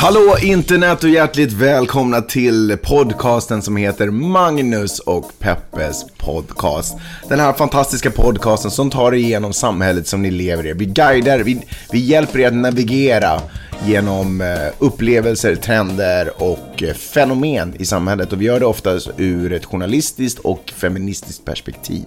[0.00, 6.98] Hallå internet och hjärtligt välkomna till podcasten som heter Magnus och Peppes podcast.
[7.28, 10.72] Den här fantastiska podcasten som tar er igenom samhället som ni lever i.
[10.72, 13.40] Vi guidar, vi, vi hjälper er att navigera
[13.86, 18.32] genom eh, upplevelser, trender och eh, fenomen i samhället.
[18.32, 22.06] Och vi gör det oftast ur ett journalistiskt och feministiskt perspektiv.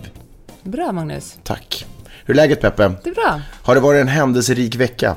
[0.64, 1.38] Bra Magnus.
[1.44, 1.86] Tack.
[2.26, 2.92] Hur är läget Peppe?
[3.04, 3.42] Det är bra.
[3.64, 5.16] Har det varit en händelserik vecka?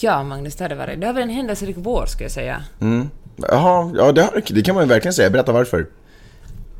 [0.00, 1.00] Ja, Magnus, det har det varit.
[1.00, 2.64] Det har varit en händelserik vår, skulle jag säga.
[3.36, 5.30] Jaha, ja det, har, det kan man ju verkligen säga.
[5.30, 5.86] Berätta varför.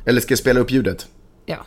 [0.05, 1.07] Eller ska jag spela upp ljudet?
[1.45, 1.57] Ja.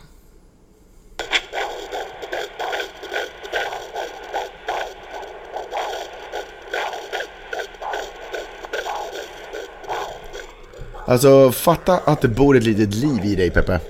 [11.06, 13.80] Alltså, fatta att det bor ett litet liv i dig, Peppe.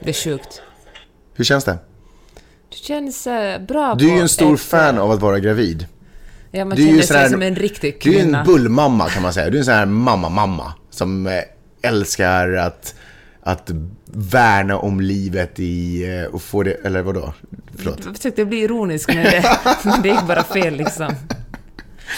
[0.00, 0.62] Det är sjukt.
[1.34, 1.78] Hur känns det?
[2.74, 5.38] Det känns eh, bra Du är ju en stor ett, fan eh, av att vara
[5.38, 5.86] gravid.
[6.50, 8.40] Ja, man Du känner här- sig som en riktig Du är ju kvinna.
[8.40, 9.50] en bullmamma, kan man säga.
[9.50, 11.32] Du är en sån här mamma-mamma som eh,
[11.82, 12.94] älskar att,
[13.42, 13.70] att
[14.06, 16.04] värna om livet i...
[16.32, 16.72] och få det...
[16.84, 17.32] Eller vadå?
[17.76, 18.00] Förlåt.
[18.04, 21.12] Jag försökte bli ironisk, men det, men det gick bara fel liksom.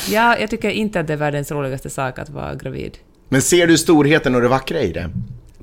[0.09, 2.99] Ja, jag tycker inte att det är världens roligaste sak att vara gravid.
[3.29, 5.11] Men ser du storheten och det vackra i det?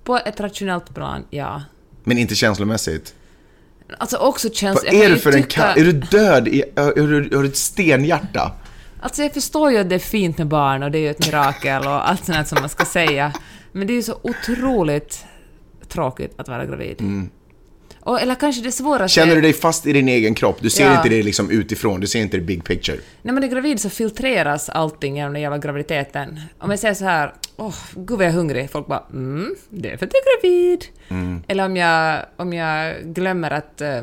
[0.03, 1.64] På ett rationellt plan, ja.
[2.03, 3.14] Men inte känslomässigt?
[3.98, 4.84] Alltså också känns...
[4.84, 6.48] Vad är du för en tycka- ka- Är du död?
[6.48, 8.52] i- Har du, har du ett stenhjärta?
[9.02, 11.26] Alltså jag förstår ju att det är fint med barn och det är ju ett
[11.26, 13.34] mirakel och allt sånt som man ska säga.
[13.72, 15.26] Men det är ju så otroligt
[15.88, 17.27] tråkigt att vara gravid.
[18.05, 19.15] Och, eller kanske det svåraste...
[19.15, 20.58] Känner du dig fast i din egen kropp?
[20.61, 20.95] Du ser Ja.
[20.97, 22.97] inte det liksom utifrån, du ser inte det big picture.
[23.21, 26.39] När man är gravid så filtreras allting genom den jävla graviditeten.
[26.59, 29.91] Om jag säger så här, åh, gud vad jag är hungrig, folk bara mm, det
[29.91, 30.86] är för att du är gravid.
[31.09, 31.43] Mm.
[31.47, 34.02] Eller om jag, om jag glömmer att eh,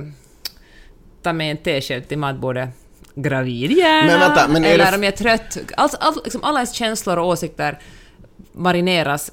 [1.23, 2.69] ta med en tesked till matbordet,
[3.15, 4.07] gravid gärna.
[4.07, 5.59] Men vänta, men det Eller om jag är trött.
[5.77, 7.79] Allt, allt, liksom alla ens känslor och åsikter
[8.53, 9.31] marineras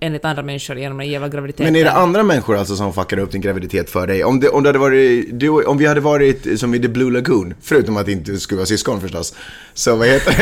[0.00, 1.72] enligt andra människor genom den jävla graviditeten.
[1.72, 4.24] Men är det andra människor alltså som fuckar upp din graviditet för dig?
[4.24, 7.12] Om, det, om, det hade varit, du, om vi hade varit som i The Blue
[7.12, 9.34] Lagoon, förutom att det inte skulle vara syskon förstås,
[9.74, 10.36] så vad heter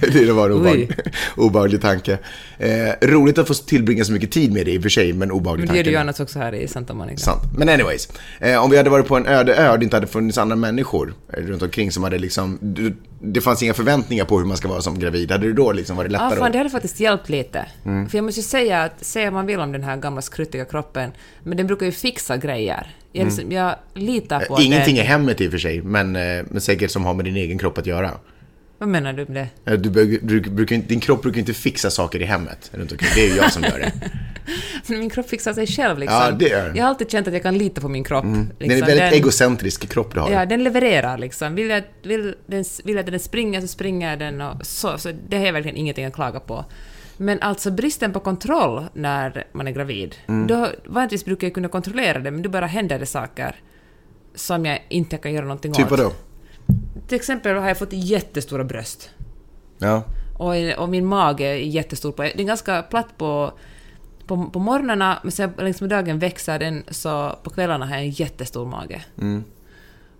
[0.00, 0.10] det?
[0.24, 0.90] det var en obehaglig,
[1.36, 2.18] obehaglig tanke.
[2.58, 5.30] Eh, roligt att få tillbringa så mycket tid med dig i och för sig, men
[5.30, 5.90] obehaglig Men det gör tanke.
[5.90, 7.18] du ju annars också här i Santa Monica.
[7.18, 7.42] Sant.
[7.56, 8.08] Men anyways,
[8.40, 10.56] eh, om vi hade varit på en öde ö och det inte hade funnits andra
[10.56, 12.58] människor eh, runt omkring som hade liksom,
[13.20, 15.96] det fanns inga förväntningar på hur man ska vara som gravid, hade det då liksom
[15.96, 16.38] varit Ja, lättare?
[16.40, 17.66] fan, det hade faktiskt hjälpt lite.
[17.84, 18.08] Mm.
[18.08, 20.64] För jag måste ju säga att, säga vad man vill om den här gamla skruttiga
[20.64, 21.12] kroppen,
[21.42, 22.86] men den brukar ju fixa grejer.
[23.12, 25.00] Jag, liksom, jag litar på Eh, Ingenting det.
[25.00, 27.58] är hemmet i och för sig, men, eh, men säkert som har med din egen
[27.58, 28.10] kropp att göra.
[28.78, 29.72] Vad menar du med det?
[29.72, 33.10] Eh, Du, du, inte- din kropp brukar inte fixa saker i hemmet runt omkring.
[33.14, 33.92] Det är ju jag som gör det.
[34.86, 36.18] Men min kropp fixar sig själv liksom.
[36.20, 36.76] Ja, det den.
[36.76, 38.24] Jag har alltid känt att jag kan lita på min kropp.
[38.24, 38.70] Det är Liksom.
[38.70, 40.30] en väldigt den, egocentrisk kropp du har.
[40.30, 41.54] Ja, den levererar liksom.
[41.54, 44.98] Vill jag, vill, den, vill jag att den springer så springer den och så.
[44.98, 46.64] Så det har jag verkligen ingenting att klaga på.
[47.16, 50.14] Men alltså bristen på kontroll när man är gravid.
[50.28, 50.46] Mm.
[50.46, 53.56] Då vanligtvis brukar jag kunna kontrollera det, men då bara händer det saker
[54.34, 55.90] som jag inte kan göra någonting Typ åt.
[55.90, 56.12] vadå?
[57.08, 59.10] Till exempel har jag fått jättestora bröst.
[59.78, 60.02] Ja.
[60.38, 62.12] Och, och min mage är jättestor.
[62.12, 63.52] På, den är ganska platt på,
[64.26, 68.04] på, på morgnarna, men sen längs med dagen växer den, så på kvällarna har jag
[68.04, 69.02] en jättestor mage.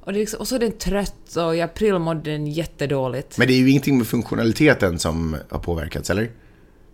[0.01, 3.39] Och, det är liksom, och så är den trött och i april mådde den jättedåligt.
[3.39, 6.31] Men det är ju ingenting med funktionaliteten som har påverkats, eller?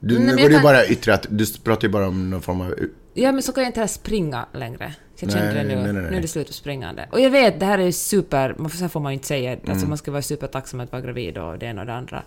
[0.00, 2.31] Du, Nej, nu var det ju kan- bara yttre att du pratar ju bara om
[2.31, 2.75] någon form av...
[3.15, 4.94] Ja, men så kan jag inte springa längre.
[5.19, 5.83] Jag kände Nej, det nu.
[5.83, 6.11] nej, nej.
[6.11, 7.09] Nu är det slut på springande.
[7.11, 8.55] Och jag vet, det här är ju super...
[8.59, 9.53] Man får, så här får man ju inte säga.
[9.53, 9.71] Mm.
[9.71, 12.22] Alltså man ska vara supertacksam att vara gravid och det ena och det andra.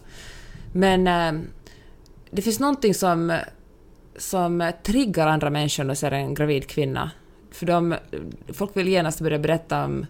[0.74, 1.42] Men eh,
[2.32, 3.40] det finns någonting som,
[4.18, 7.12] som triggar andra människor när de ser en gravid kvinna.
[7.52, 7.96] För de,
[8.54, 10.06] folk vill genast börja berätta om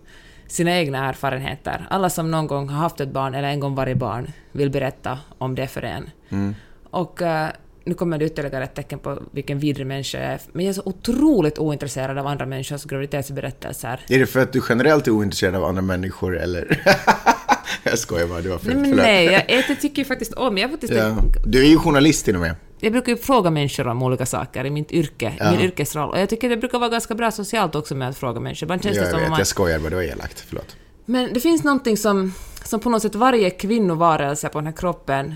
[0.48, 1.88] sina egna erfarenheter.
[1.90, 5.20] Alla som någon gång har haft ett barn eller en gång varit barn vill berätta
[5.38, 6.10] om det för en.
[6.30, 6.56] Mm.
[6.84, 7.50] Och eh,
[7.88, 10.40] nu kommer det ytterligare ett tecken på vilken vidrig människa jag är.
[10.52, 14.00] Men jag är så otroligt ointresserad av andra människors graviditetsberättelser.
[14.10, 16.82] Är det för att du generellt är ointresserad av andra människor, eller?
[17.84, 20.58] jag skojar bara, det var för Nej, nej, jag, jag tycker faktiskt om...
[20.58, 21.16] Jag, faktiskt, Ja.
[21.46, 22.56] Du är ju journalist till och med.
[22.80, 25.52] jag brukar ju fråga människor om olika saker i mitt yrke, Ja.
[25.52, 26.10] min yrkesroll.
[26.10, 28.66] Och jag tycker det brukar vara ganska bra socialt också med att fråga människor.
[28.66, 29.38] Ibland känns Ja, det jag som vet, man...
[29.40, 30.46] jag skojar bara, det var elakt.
[30.48, 30.76] Förlåt.
[31.06, 35.36] Men det finns någonting som, som på något sätt varje kvinnovarelse på den här kroppen,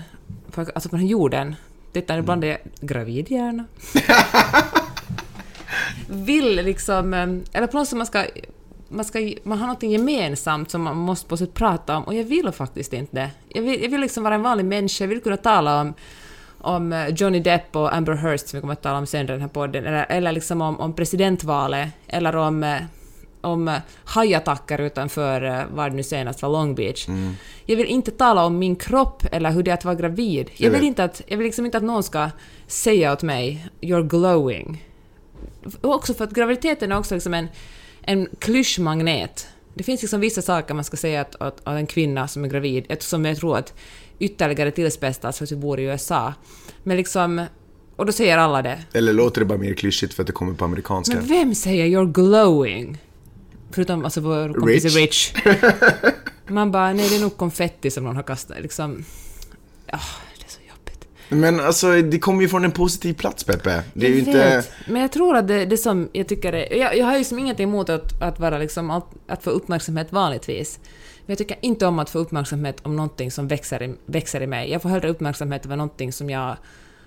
[0.50, 1.54] på, alltså på den här jorden,
[1.92, 3.64] titta ibland är jag gravid gärna,
[6.08, 8.24] vill liksom, eh, eller på något sätt man ska,
[8.88, 12.24] man, ska, man har någonting gemensamt som man måste på sätt prata om och jag
[12.24, 13.30] vill faktiskt inte det.
[13.48, 15.94] Jag vill, jag vill liksom vara en vanlig människa, jag vill kunna tala om
[16.62, 19.26] om eh, Johnny Depp och Amber Heard som vi kommer att tala om sen i
[19.26, 22.76] den här podden, eller, eller liksom om, om presidentvalet, eller om, eh,
[23.42, 27.08] om eh, hajattacker utanför, var det nu senast var, Long Beach.
[27.08, 27.34] Mm.
[27.66, 30.50] Jag vill inte tala om min kropp eller hur det är att vara gravid.
[30.56, 32.30] Jag vill, inte att, jag vill liksom inte att någon ska
[32.66, 34.84] säga åt mig ”you're glowing”.
[35.80, 37.48] Också för att graviditeten är också liksom en,
[38.02, 39.48] en klyschmagnet.
[39.74, 42.48] Det finns liksom vissa saker man ska säga att, att, att en kvinna som är
[42.48, 43.74] gravid, eftersom jag tror att
[44.18, 46.34] ytterligare tillspetsat för att vi bor i USA.
[46.82, 47.46] Men liksom...
[47.96, 48.78] Och då säger alla det.
[48.92, 51.14] Eller låter det bara mer klyschigt för att det kommer på amerikanska?
[51.14, 52.98] Men vem säger “you're glowing”?
[53.72, 54.96] Förutom alltså vår kompis Rich.
[54.96, 55.34] Rich.
[56.46, 58.56] Man bara, nej det är nog konfetti som någon har kastat.
[58.60, 59.04] Liksom...
[59.86, 60.00] Ja,
[60.38, 61.08] det är så jobbigt.
[61.28, 63.82] Men alltså, det kommer ju från en positiv plats, Peppe.
[63.94, 64.64] Det är ju inte...
[64.88, 66.76] Men jag tror att det, det som jag tycker är...
[66.76, 68.90] Jag, jag har ju som ingenting emot att, att vara liksom...
[68.90, 70.78] Att, att få uppmärksamhet vanligtvis.
[71.26, 74.46] Men jag tycker inte om att få uppmärksamhet om någonting som växer i, växer i
[74.46, 74.70] mig.
[74.70, 76.56] Jag får hellre uppmärksamhet över någonting som jag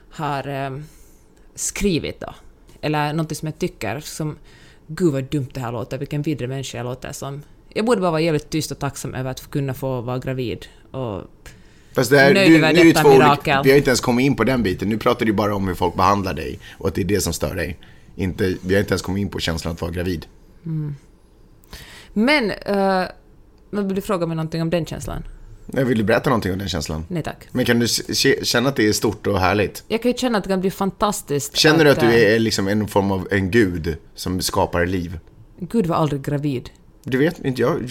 [0.10, 0.80] har eh,
[1.56, 2.36] skrivit då.
[2.82, 4.38] Eller någonting som jag tycker som...
[4.88, 7.42] Gud vad dumt det här låter, vilken vidrig människa jag låter som.
[7.70, 11.24] Jag borde bara vara jävligt tyst och tacksam över att kunna få vara gravid och
[11.96, 13.62] Fast det här, nöjd över nu detta mirakel.
[13.64, 14.90] vi har inte ens kommit in på den biten.
[14.90, 17.34] Nu pratar du bara om hur folk behandlar dig och att det är det som
[17.34, 17.78] stör dig.
[18.16, 20.26] Inte, vi har inte ens kommit in på känslan att vara gravid.
[20.66, 20.96] Mm.
[22.14, 22.52] Men
[23.72, 25.24] uh, du fråga mig någonting om den känslan?
[25.66, 27.06] Jag vill du berätta någonting om den känslan?
[27.08, 27.48] Nej tack.
[27.52, 27.88] Men kan du
[28.44, 29.84] känna att det är stort och härligt?
[29.88, 31.56] Jag kan ju känna att det kan bli fantastiskt.
[31.56, 35.20] Känner du att, att du är liksom en form av en gud som skapar liv?
[35.60, 36.70] Gud var aldrig gravid.
[37.04, 37.82] Du vet inte jag,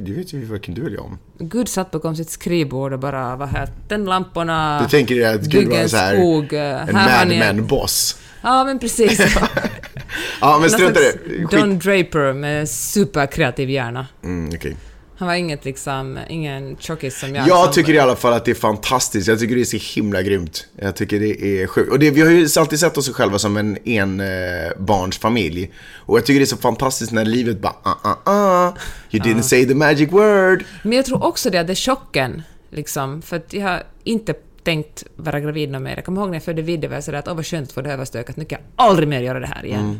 [0.00, 1.18] du vet ju varken du eller jag om.
[1.38, 5.40] Gud satt bakom sitt skrivbord och bara var här, tänd lamporna, Du tänker dig att
[5.40, 8.16] Gud var en så här, skog, en madman-boss?
[8.42, 9.20] Ja, men precis.
[10.40, 11.56] ja, men strunt i det.
[11.56, 14.06] Don Draper med superkreativ hjärna.
[14.24, 14.58] Mm, okej.
[14.58, 14.74] Okay.
[15.22, 17.48] Han var inget liksom, ingen tjockis som jag.
[17.48, 17.72] Jag som...
[17.74, 19.28] tycker i alla fall att det är fantastiskt.
[19.28, 20.66] Jag tycker det är så himla grymt.
[20.76, 21.90] Jag tycker det är sjukt.
[21.90, 25.62] Och det, vi har ju alltid sett oss själva som en enbarnsfamilj.
[25.62, 25.70] Eh,
[26.06, 28.74] och jag tycker det är så fantastiskt när livet bara ah, ah, ah,
[29.10, 30.64] you didn't say the magic word.
[30.82, 32.42] Men jag tror också det, att det är chocken.
[32.70, 34.34] Liksom, för att jag har inte
[34.64, 35.94] tänkt vara gravid någon mer.
[35.96, 37.74] Jag kommer ihåg när jag födde Vidde var jag sådär att åh vad skönt att
[37.74, 39.80] få det överstökat, nu kan jag aldrig mer göra det här igen.
[39.80, 39.98] Mm.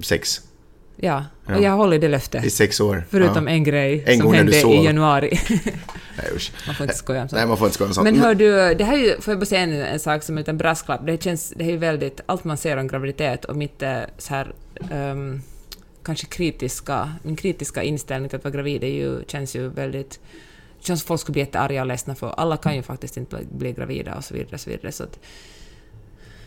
[0.00, 0.40] Sex.
[0.96, 2.44] Ja, och jag håller det löftet.
[2.44, 3.04] I sex år.
[3.10, 3.52] Förutom ja.
[3.52, 5.38] en grej en som hände i januari.
[6.16, 6.52] Nej usch.
[6.66, 7.38] Man får inte skoja om sånt.
[7.38, 8.04] Nej, man får inte skoja om sånt.
[8.04, 10.36] Men hör du, det här är ju, får jag bara säga en, en sak som
[10.36, 11.06] en liten brasklapp.
[11.06, 13.82] Det känns, det är ju väldigt, allt man ser om graviditet och mitt
[14.18, 14.54] så här,
[14.92, 15.42] um,
[16.04, 20.20] kanske kritiska, min kritiska inställning till att vara gravid är ju, känns ju väldigt
[20.84, 23.38] det känns som folk skulle bli jättearga och ledsna för alla kan ju faktiskt inte
[23.50, 24.54] bli gravida och så vidare.
[24.54, 24.92] Och så vidare.
[24.92, 25.18] Så, att,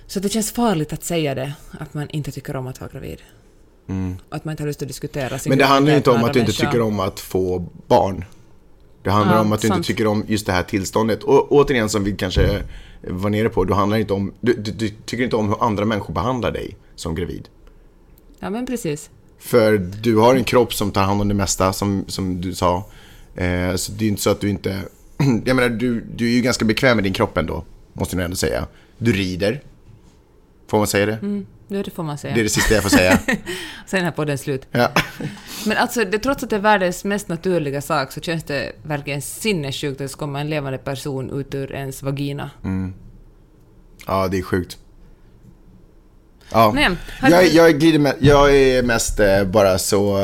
[0.07, 3.21] så det känns farligt att säga det, att man inte tycker om att vara gravid.
[3.87, 4.17] Mm.
[4.29, 6.33] Att man inte har lust att diskutera sin Men det handlar ju inte om att
[6.33, 8.25] du inte tycker om att få barn.
[9.03, 9.77] Det handlar ja, om att du sant.
[9.77, 11.23] inte tycker om just det här tillståndet.
[11.23, 12.61] Och återigen som vi kanske
[13.01, 15.85] var nere på, du, handlar inte om, du, du, du tycker inte om hur andra
[15.85, 17.49] människor behandlar dig som gravid.
[18.39, 19.09] Ja men precis.
[19.39, 22.85] För du har en kropp som tar hand om det mesta, som, som du sa.
[23.35, 24.81] Eh, så det är inte så att du inte...
[25.45, 28.37] Jag menar, du, du är ju ganska bekväm med din kropp ändå, måste jag ändå
[28.37, 28.67] säga.
[28.97, 29.61] Du rider.
[30.67, 31.19] Får man säga det?
[31.21, 31.45] Mm.
[31.67, 32.33] Ja, det får man säga.
[32.33, 33.19] Det är det sista jag får säga.
[33.85, 34.67] Sen är podden slut.
[34.71, 34.91] Ja.
[35.65, 39.21] Men alltså, det, trots att det är världens mest naturliga sak så känns det verkligen
[39.21, 42.49] sinnessjukt att det komma en levande person ut ur ens vagina.
[42.63, 42.93] Mm.
[44.07, 44.77] Ja, det är sjukt.
[46.51, 46.71] Ja.
[46.75, 50.17] Men, jag, jag, glider med, jag är mest eh, bara så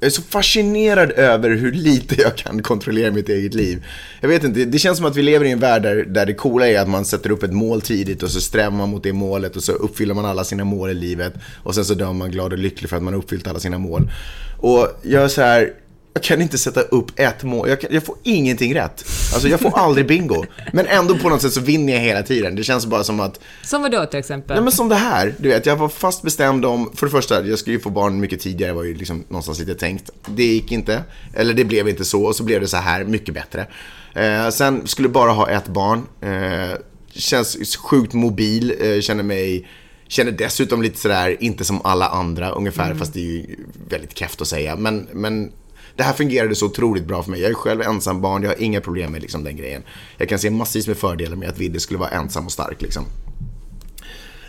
[0.00, 3.86] jag är så fascinerad över hur lite jag kan kontrollera mitt eget liv.
[4.20, 6.34] Jag vet inte, det känns som att vi lever i en värld där, där det
[6.34, 9.12] coola är att man sätter upp ett mål tidigt och så strävar man mot det
[9.12, 11.34] målet och så uppfyller man alla sina mål i livet.
[11.62, 13.78] Och sen så dör man glad och lycklig för att man har uppfyllt alla sina
[13.78, 14.10] mål.
[14.58, 15.72] Och jag är så här,
[16.14, 17.68] jag kan inte sätta upp ett mål.
[17.68, 19.04] Jag, kan, jag, får ingenting rätt.
[19.34, 20.44] Alltså jag får aldrig bingo.
[20.72, 22.56] Men ändå på något sätt så vinner jag hela tiden.
[22.56, 23.40] Det känns bara som att...
[23.62, 24.54] Som vadå till exempel?
[24.54, 25.34] Nej men som det här.
[25.38, 26.90] Du vet, jag var fast bestämd om...
[26.94, 28.72] För det första, jag skulle ju få barn mycket tidigare.
[28.72, 30.10] var ju liksom någonstans lite tänkt.
[30.26, 31.02] Det gick inte.
[31.34, 32.24] Eller det blev inte så.
[32.24, 33.66] Och så blev det så här, mycket bättre.
[34.14, 36.06] Eh, sen skulle bara ha ett barn.
[36.20, 36.78] Eh,
[37.12, 38.74] känns sjukt mobil.
[38.80, 39.68] Eh, känner mig...
[40.08, 42.98] Känner dessutom lite sådär, inte som alla andra ungefär, mm.
[42.98, 43.56] fast det är ju
[43.88, 44.76] väldigt kräft att säga.
[44.76, 45.52] Men, men
[46.00, 47.40] det här fungerade så otroligt bra för mig.
[47.40, 49.82] Jag är själv ensam barn, jag har inga problem med liksom, den grejen.
[50.16, 53.04] Jag kan se massvis med fördelar med att Vidde skulle vara ensam och stark liksom.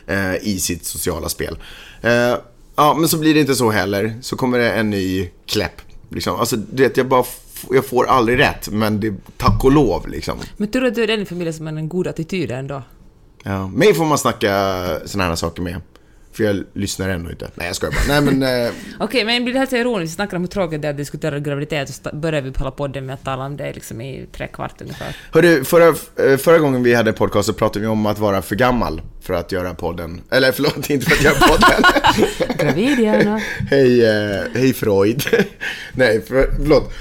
[0.07, 1.57] Eh, I sitt sociala spel.
[2.01, 2.35] Eh,
[2.75, 4.15] ja, men så blir det inte så heller.
[4.21, 5.81] Så kommer det en ny kläpp.
[6.09, 6.35] Liksom.
[6.35, 7.23] Alltså, du vet, jag bara
[7.69, 10.37] jag får aldrig rätt, men det, tack och lov liksom.
[10.57, 12.83] Men tur att du är den i familjen som har en god attityd ändå.
[13.43, 15.81] Ja, mig får man snacka såna här saker med.
[16.33, 17.51] För jag lyssnar ändå inte.
[17.55, 18.21] Nej, jag skojar bara.
[18.21, 18.65] Nej, men...
[18.65, 20.11] Eh, Okej, men blir det här så ironiskt?
[20.11, 22.71] Vi snackar om hur tråkigt det är att diskutera graviditet och så börjar vi hålla
[22.71, 25.15] podden med att tala om det liksom i tre kvart ungefär.
[25.31, 28.55] hörru, förra, eh, förra gången vi hade podcast så pratade vi om att vara för
[28.55, 30.21] gammal för att göra podden.
[30.31, 31.83] Eller förlåt, inte för att göra podden.
[32.57, 33.37] Gravid gärna.
[33.69, 35.23] hej, eh, hej Freud.
[35.93, 36.93] Nej, för, förlåt.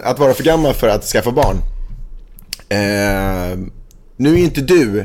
[0.02, 1.56] att vara för gammal för att skaffa barn.
[2.68, 3.58] Eh,
[4.16, 5.04] nu är inte du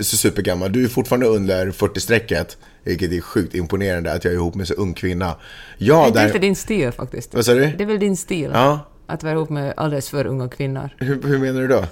[0.00, 0.72] så supergammal.
[0.72, 2.56] Du är fortfarande under 40-strecket.
[2.82, 5.36] Vilket är sjukt imponerande att jag är ihop med så ung kvinna.
[5.78, 6.26] Jag Det är där...
[6.26, 7.34] inte din stil faktiskt.
[7.34, 7.66] Vad sa du?
[7.66, 8.50] Det är väl din stil?
[8.54, 10.90] Ja, Att vara ihop med alldeles för unga kvinnor.
[10.98, 11.84] hur, hur menar du då?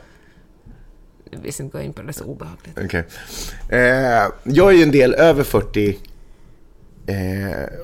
[1.42, 2.78] Vi ska inte gå in på det, det är så obehagligt.
[2.84, 3.04] Okej.
[3.68, 5.98] Eh, jag är ju en del över 40.
[7.06, 7.14] Eh,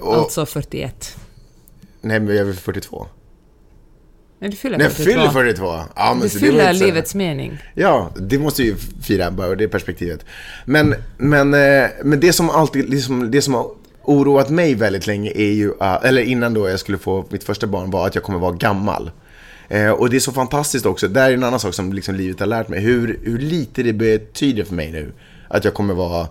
[0.00, 1.16] och, Alltså 41.
[2.00, 3.06] Nej, men jag är väl 42.
[4.42, 5.10] Men du fyller Nej, jag 42.
[5.12, 5.64] fyller 42.
[5.96, 7.58] Ja, men Du fyller livets mening.
[7.74, 10.24] Ja, det måste vi fira bara ur det perspektivet.
[10.64, 13.70] Men, men, eh, men det som alltid, liksom, det som har
[14.02, 17.66] oroat mig väldigt länge är ju, att- eller innan då jag skulle få mitt första
[17.66, 19.10] barn, var att jag kommer vara gammal.
[19.68, 22.40] Eh, och det är så fantastiskt också, det är en annan sak som liksom livet
[22.40, 25.12] har lärt mig, hur, hur lite det betyder för mig nu.
[25.48, 26.26] Att jag kommer vara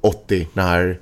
[0.00, 0.98] 80 när,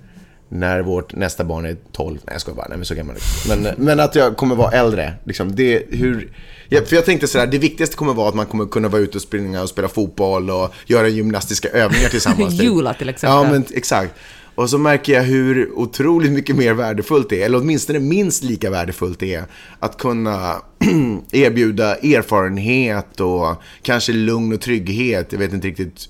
[0.48, 2.18] när vårt nästa barn är 12.
[2.24, 3.16] Nej jag skojar bara, nej men så gammal
[3.48, 5.12] men, men att jag kommer vara äldre.
[5.24, 6.30] Liksom, det, hur,
[6.68, 9.18] ja, för jag tänkte sådär, det viktigaste kommer vara att man kommer kunna vara ute
[9.18, 12.58] och springa och spela fotboll och göra gymnastiska övningar tillsammans.
[12.58, 12.62] typ.
[12.64, 13.36] Jula till exempel.
[13.36, 14.14] Ja men exakt.
[14.56, 18.70] Och så märker jag hur otroligt mycket mer värdefullt det är, eller åtminstone minst lika
[18.70, 19.44] värdefullt det är,
[19.80, 20.56] att kunna
[21.32, 25.32] erbjuda erfarenhet och kanske lugn och trygghet.
[25.32, 26.08] Jag vet inte riktigt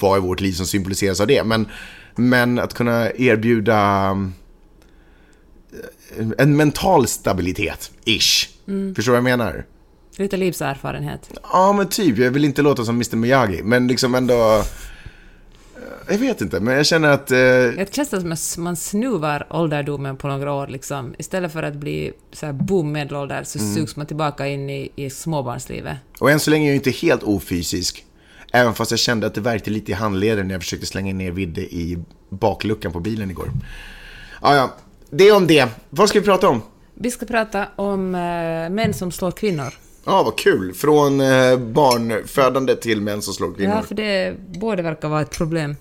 [0.00, 1.66] vad i vårt liv som symboliseras av det, men,
[2.14, 4.10] men att kunna erbjuda
[6.18, 8.48] eh, en mental stabilitet, ish.
[8.96, 9.64] Förstår du vad jag menar?
[10.16, 11.30] Lite livserfarenhet.
[11.52, 12.18] Ja, men typ.
[12.18, 14.34] Jag vill inte låta som Mr Miyagi, men liksom ändå...
[14.58, 14.64] eh,
[16.08, 17.30] Jag vet inte, men jag känner att...
[17.30, 21.14] Eh, Det känns som att man snuvar ålderdomen på några år liksom.
[21.18, 23.74] Istället för att bli så här boom medelålder så Mm.
[23.74, 25.96] sugs man tillbaka in i, i småbarnslivet.
[26.18, 28.04] och än så länge är jag inte helt ofysisk.
[28.54, 31.30] Även fast jag kände att det värkte lite i handleden när jag försökte slänga ner
[31.30, 31.98] Vidde i
[32.30, 33.50] bakluckan på bilen igår.
[34.42, 34.70] Ja, ja.
[35.10, 35.68] Det om det.
[35.90, 36.62] Vad ska vi prata om?
[36.94, 38.20] Vi ska prata om eh,
[38.70, 39.74] män som slår kvinnor.
[40.06, 40.74] Ja, vad kul.
[40.74, 43.74] Från eh, barnfödande till män som slår kvinnor.
[43.74, 45.76] Ja, för det både verkar vara ett problem.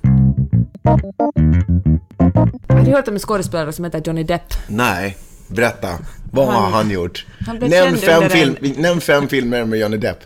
[2.69, 4.53] Har du hört om en skådespelare som heter Johnny Depp?
[4.67, 5.87] Nej, berätta.
[6.31, 7.25] Vad har Han- han gjort?
[7.47, 10.17] han Nämn fem, film, en- nämn fem filmer med Johnny Depp.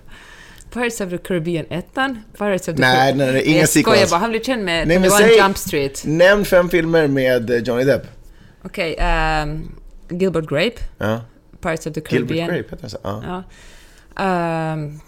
[0.76, 1.84] Pirates of the Caribbean 1,
[2.38, 3.18] Pirates of the Nej, Caribbean...
[3.18, 4.12] nej, nej, inga Jag skojar sequels.
[4.12, 6.04] bara, han blev känd med Nej, men 21 säg- Jump Street.
[6.06, 8.04] Nämn fem filmer med eh, Johnny Depp.
[8.64, 9.72] Okej, ehm,
[10.10, 11.22] Gilbert Grape, Ja.
[11.62, 12.48] Pirates of the Gilbert Caribbean.
[12.48, 12.98] Grape heter han så?
[13.04, 13.44] Ja.
[14.24, 15.00] Ehm,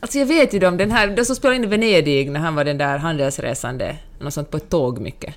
[0.00, 2.54] alltså jag vet ju de, den här, de som spelade in i Venedig när han
[2.54, 5.34] var den där handelsresande, något sånt på ett tåg mycket.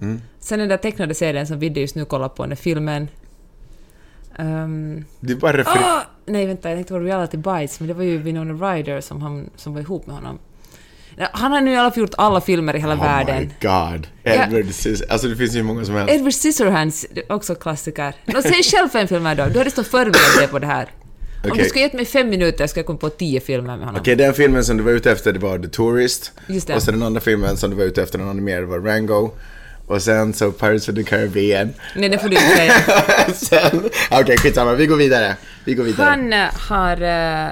[0.00, 0.20] Mm.
[0.40, 3.08] Sen den där tecknade serien som Vidde just nu kollar på, den filmen...
[4.38, 8.02] Um, är bara refer- ah, nej vänta, jag tänkte på Reality Bites, men det var
[8.04, 10.38] ju Winona Ryder som, han, som var ihop med honom.
[11.16, 13.36] Ja, Han har nu i alla fall gjort alla filmer i hela Oh världen.
[13.38, 14.06] my god.
[14.24, 16.14] Edward Cis- Alltså det finns ju många som helst.
[16.14, 18.14] Edward Scissorhands, också klassiker.
[18.26, 19.46] Nå, säg själv fem filmer då.
[19.46, 20.88] Du har dessutom förberett dig på det här.
[21.44, 21.62] Om Okej.
[21.62, 24.00] du ska ge mig fem minuter ska jag komma på tio filmer med honom.
[24.00, 26.32] Okej, den filmen som du var ute efter det var The Tourist.
[26.46, 26.74] Just det.
[26.74, 29.30] Och sen den andra filmen som du var ute efter, den animerade var Rango.
[29.90, 31.74] Och sen så Pirates of the Caribbean.
[31.96, 32.74] Nej, det får du inte säga.
[33.34, 33.90] sen...
[34.10, 34.74] Okej, skitsamma.
[34.74, 35.36] Vi går vidare.
[35.64, 36.08] Vi går vidare.
[36.08, 37.02] Han eh, har...
[37.02, 37.50] eh,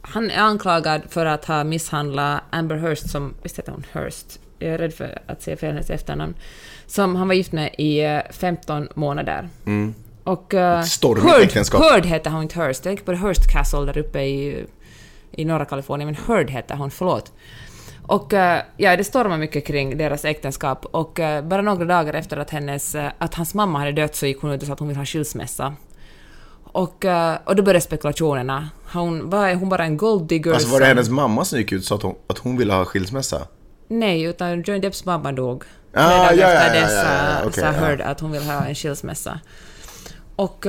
[0.00, 3.34] han är anklagad för att ha misshandlat Amber Hearst som...
[3.42, 4.38] Visst heter hon Hearst?
[4.58, 6.34] Jag är rädd för att säga fel hennes efternamn.
[6.86, 9.48] Som han var gift med i eh, 15 månader.
[10.24, 10.54] Och...
[10.54, 11.82] Uh, stormigt äktenskap.
[11.82, 12.84] Heard heter hon, inte Hearst.
[12.84, 14.66] Jag tänker på Hearst Castle där uppe i,
[15.32, 17.32] i norra Kalifornien, men Heard heter hon, förlåt.
[18.06, 22.36] Och eh, ja, det stormar mycket kring deras äktenskap och eh, bara några dagar efter
[22.36, 24.78] att, hennes, eh, att hans mamma hade dött så gick hon ut och sa att
[24.78, 25.74] hon vill ha skilsmässa.
[26.62, 27.04] Och,
[27.44, 28.68] och då började spekulationerna.
[28.92, 30.52] Hon, var hon bara en golddigger?
[30.52, 32.72] Alltså var det hennes mamma som gick ut och sa att hon, att hon ville
[32.72, 33.46] ha skilsmässa?
[33.88, 35.64] Nej, utan Johnny Depps mamma dog.
[35.92, 37.72] Ah, ja, ja, ja, det ja, ja, sa, okej, sa ja.
[37.72, 39.40] Heard att hon vill ha en skilsmässa.
[40.36, 40.66] Och,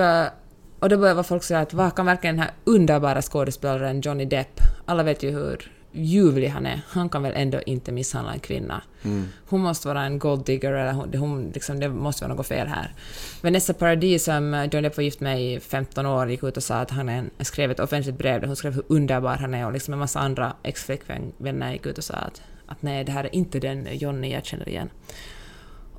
[0.79, 4.59] och då började folk säga att vad kan verkligen den här underbara skådespelaren Johnny Depp,
[4.85, 8.81] alla vet ju hur ljuvlig han är, han kan väl ändå inte misshandla en kvinna.
[9.03, 9.27] Mm.
[9.49, 12.67] Hon måste vara en gold digger eller hon, hon, liksom, det måste vara något fel
[12.67, 12.93] här.
[13.41, 16.63] Vanessa Paradis som eh, Johnny Depp var gift med i 15 år gick ut och
[16.63, 19.53] sa att han är en, skrev ett offentligt brev där hon skrev hur underbar han
[19.53, 23.11] är och liksom en massa andra ex-flickvänner gick ut och sa att, att nej, det
[23.11, 24.89] här är inte den Johnny jag känner igen.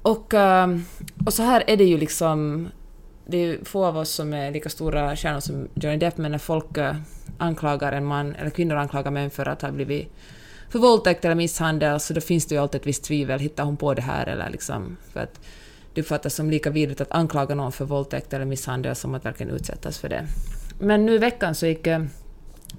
[0.03, 0.85] Och, ehm,
[1.27, 2.69] och så här är det ju liksom
[3.31, 6.39] det är få av oss som är lika stora stjärnor som Johnny Depp, men när
[6.39, 6.97] folk eh,
[7.39, 10.13] anklagar en man, eller kvinnor anklagar män för att ha blivit
[10.69, 13.41] för våldtäkt eller misshandel, så då finns det ju alltid ett visst tvivel.
[13.41, 14.97] Hittar hon på det här eller liksom...
[15.13, 15.41] För att
[15.95, 19.53] det uppfattas som lika vidrigt att anklaga någon för våldtäkt eller misshandel som att verkligen
[19.53, 20.27] utsättas för det.
[20.79, 21.87] Men nu i veckan så gick...
[21.87, 22.03] Eh,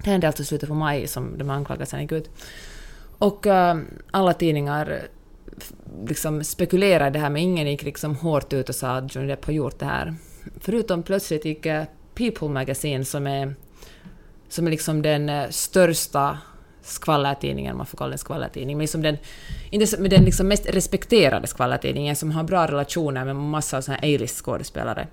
[0.04, 2.30] det hände alltså i slutet på maj som de här anklagelserna gick ut.
[3.18, 3.78] Och eh,
[4.10, 5.00] alla tidningar
[6.06, 9.44] liksom spekulerade det här, men ingen gick liksom hårt ut och sa att Johnny Depp
[9.44, 10.14] har gjort det här.
[10.60, 13.54] Förutom plötsligt gick eh, People Magazine, som är,
[14.48, 16.38] som är liksom den eh, största
[16.82, 19.16] skvallertidningen, man får kalla den skvallertidning, men liksom den,
[19.70, 23.96] inte men den liksom mest respekterade skvallertidningen som har bra relationer med massa av såna
[24.02, 25.06] här A-list skådespelare.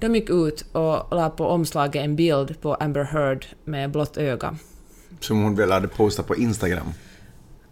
[0.00, 4.56] De gick ut och la på omslaget en bild på Amber Heard med blått öga.
[5.20, 6.92] Som hon väl hade postat på Instagram.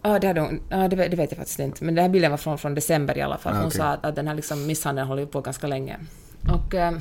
[0.01, 1.83] Ja, det, hade hon, ja, det, vet- jag faktiskt inte.
[1.83, 3.53] Men den här bilden var från, från december i alla fall.
[3.53, 3.77] Ah, Hon okej.
[3.77, 5.99] sa att, att den här liksom misshandeln håller på ganska länge.
[6.49, 6.93] Och, eh,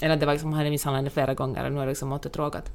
[0.00, 2.12] eller det var liksom, han hade misshandlat henne flera gånger och nu är det liksom
[2.12, 2.72] återtrågat.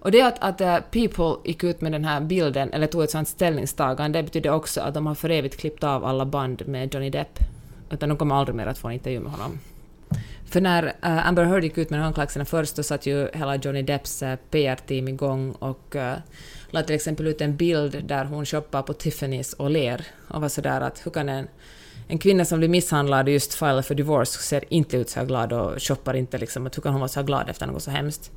[0.00, 3.10] Och det att, att eh, People gick ut med den här bilden, eller tog ett
[3.10, 6.94] sånt ställningstagande, det betyder också att de har för evigt klippt av alla band med
[6.94, 7.38] Johnny Depp.
[7.90, 9.58] Utan de kommer aldrig mer att få en intervju med honom.
[10.44, 13.28] För när eh, Amber Heard gick ut med de här anklagelserna först, då satt ju
[13.32, 16.12] hela Johnny Depps PR-team igång och uh,
[16.70, 20.06] la till exempel ut en bild där hon shoppar på Tiffany's och ler.
[20.28, 21.48] Och var sådär att hur kan en,
[22.08, 25.26] en kvinna som blir misshandlad i just filar för divorce ser inte ut så här
[25.26, 27.82] glad och shoppar inte liksom, att hur kan hon vara så här glad efter något
[27.82, 28.30] så hemskt?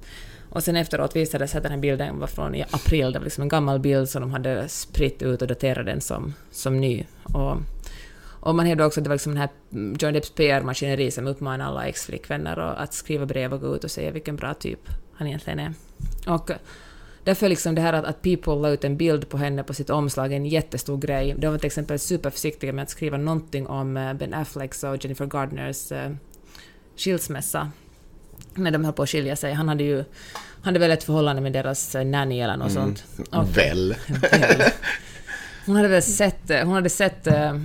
[0.50, 3.20] Och sen efteråt visade det sig att den här bilden var från i april, det
[3.20, 6.80] var liksom en gammal bild som de hade spritt ut och daterat den som, som
[6.82, 7.06] ny.
[7.24, 7.58] Och,
[8.40, 9.50] och man hävdade också att det var liksom den här
[10.00, 14.12] John Depps PR-maskineri som uppmanar alla ex-flickvänner att skriva brev och gå ut och säga
[14.12, 14.80] vilken bra typ
[15.14, 15.74] han egentligen är.
[16.28, 16.52] Och
[17.30, 19.90] därför liksom det här att, att People la ut en bild på henne på sitt
[19.90, 21.36] omslag är en jättestor grej.
[21.38, 25.26] De var till exempel superförsiktiga med att skriva någonting om eh, Ben Afflecks och Jennifer
[25.26, 26.10] Gardners eh,
[26.98, 27.72] skilsmässa
[28.56, 29.54] när de höll på att skilja sig.
[29.54, 29.98] Han hade ju
[30.62, 33.04] han hade väl ett förhållande med deras eh, nanny eller något sånt.
[33.32, 33.96] Och- Väl.
[34.08, 34.62] Väl.
[35.66, 37.60] Hon hade väl sett, eh, hon hade sett eh,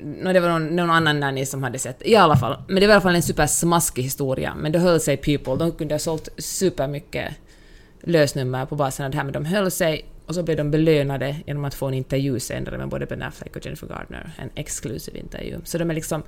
[0.00, 2.02] nå, det var någon, någon annan nanny som hade sett.
[2.06, 2.56] I alla fall.
[2.68, 4.54] Men det var i alla fall en supersmaskig historia.
[4.58, 5.56] Men det höll sig People.
[5.56, 7.32] De kunde ha sålt supermycket
[8.04, 11.36] lösnummer på basen av det här, men de höll sig och så blev de belönade
[11.46, 14.32] genom att få en intervju senare med både Ben Affleck och Jennifer Gardner.
[14.38, 15.58] En exklusiv intervju.
[15.64, 16.22] Så de är liksom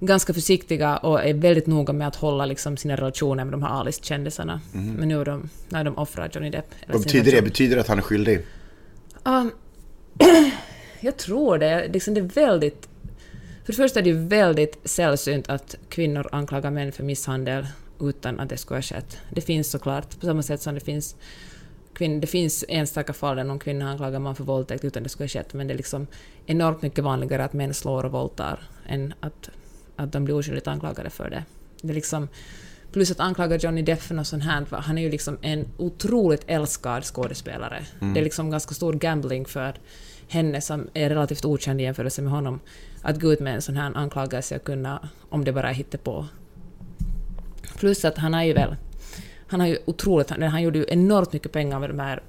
[0.00, 3.80] ganska försiktiga och är väldigt noga med att hålla liksom sina relationer med de här
[3.80, 4.60] A-list-kändisarna.
[4.72, 6.66] Men nu är de, nu är de offrat Johnny Depp.
[6.86, 7.42] Vad betyder det?
[7.42, 8.40] Betyder det att han är skyldig?
[9.24, 9.50] Um,
[11.00, 11.88] jag tror det.
[11.88, 12.88] Liksom det är väldigt...
[13.64, 17.66] För det första är det väldigt sällsynt att kvinnor anklagar män för misshandel
[18.00, 19.18] utan att det skulle ha skett.
[19.30, 21.16] Det finns såklart, på samma sätt som det finns
[21.94, 25.10] kvinn, det finns enstaka fall där någon kvinna anklagar man för våldtäkt utan att det
[25.10, 26.06] skulle ha skett, men det är liksom
[26.46, 29.50] enormt mycket vanligare att män slår och våldtar än att,
[29.96, 31.44] att de blir oskyldigt anklagade för det.
[31.82, 32.28] Det är liksom...
[32.92, 36.44] Plus att anklaga Johnny Depp för något sånt här, han är ju liksom en otroligt
[36.46, 37.86] älskad skådespelare.
[38.00, 39.74] Det är liksom ganska stor gambling för
[40.28, 42.60] henne som är relativt okänd i jämförelse med honom,
[43.02, 46.26] att gå ut med en sån här anklagelse och kunna, om det bara är på.
[47.84, 48.76] Plus att han har ju väl,
[49.46, 52.22] han har ju otroligt, han, han gjorde ju enormt mycket pengar med de här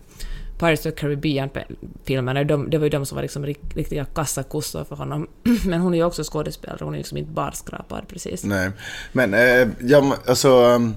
[0.59, 4.95] Pirates of the Caribbean-filmerna, de, det var ju de som var liksom riktiga kassakossor för
[4.95, 5.27] honom.
[5.65, 8.43] Men hon är ju också skådespelare, hon är liksom inte barskrapad precis.
[8.43, 8.71] Nej,
[9.11, 10.95] men eh, jag, alltså, um,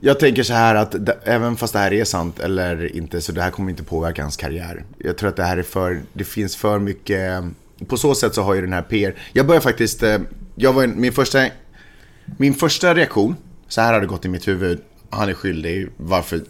[0.00, 3.42] jag tänker så här att även fast det här är sant eller inte så det
[3.42, 4.84] här kommer inte påverka hans karriär.
[4.98, 7.54] Jag tror att det här är för, det finns för mycket, um,
[7.86, 10.18] på så sätt så har ju den här PR, jag börjar faktiskt, eh,
[10.54, 11.46] jag var min första,
[12.36, 13.36] min första reaktion,
[13.68, 16.40] så här har det gått i mitt huvud, han är skyldig, varför,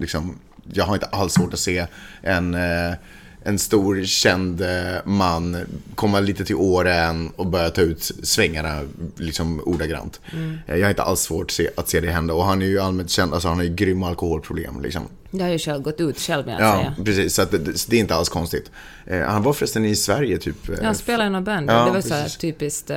[0.00, 0.38] liksom,
[0.72, 1.86] jag har inte alls svårt att se
[2.22, 2.94] en eh,
[3.42, 4.68] en stor känd eh,
[5.04, 5.56] man
[5.94, 8.82] komma lite till åren och börja ta ut svängarna
[9.16, 10.20] liksom ordagrant.
[10.66, 13.10] Eh, Jag har inte alls svårt att se, det hända och han är ju allmänt
[13.10, 15.02] känd, alltså han har ju grymma alkoholproblem liksom.
[15.30, 16.94] Jag har ju själv gått ut själv med att Ja, säga.
[17.04, 18.70] precis, så det, så det är inte alls konstigt.
[19.06, 20.56] Eh, Han var förresten i Sverige typ.
[20.68, 21.70] Ja, han spelar i något band.
[21.70, 22.90] Ja, det var så här typiskt,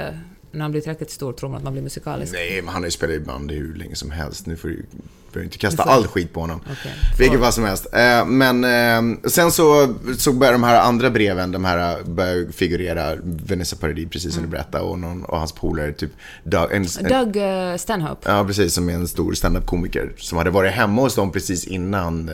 [0.54, 2.34] när han blir tillräckligt stor tror man att man blir musikalisk.
[2.34, 4.46] Nej, men han har ju spelat i band hur länge som helst.
[4.46, 4.86] Nu får du
[5.34, 6.60] behöver inte kasta får- all skit på honom.
[6.72, 6.92] Okej.
[7.20, 7.88] Vilket fall som helst.
[7.94, 12.52] Eh, Men eh, sen så, så börjar de här andra breven, de här eh, börjar
[12.52, 13.16] figurera.
[13.24, 16.12] Vanessa Paradis, precis som du berättade, och, någon, och hans polare, typ
[16.44, 17.38] Doug, en, en, Doug
[17.80, 18.32] Stanhope.
[18.32, 18.74] Ja, precis.
[18.74, 20.14] Som är en stor standup-komiker.
[20.18, 22.32] Som hade varit hemma hos dem precis innan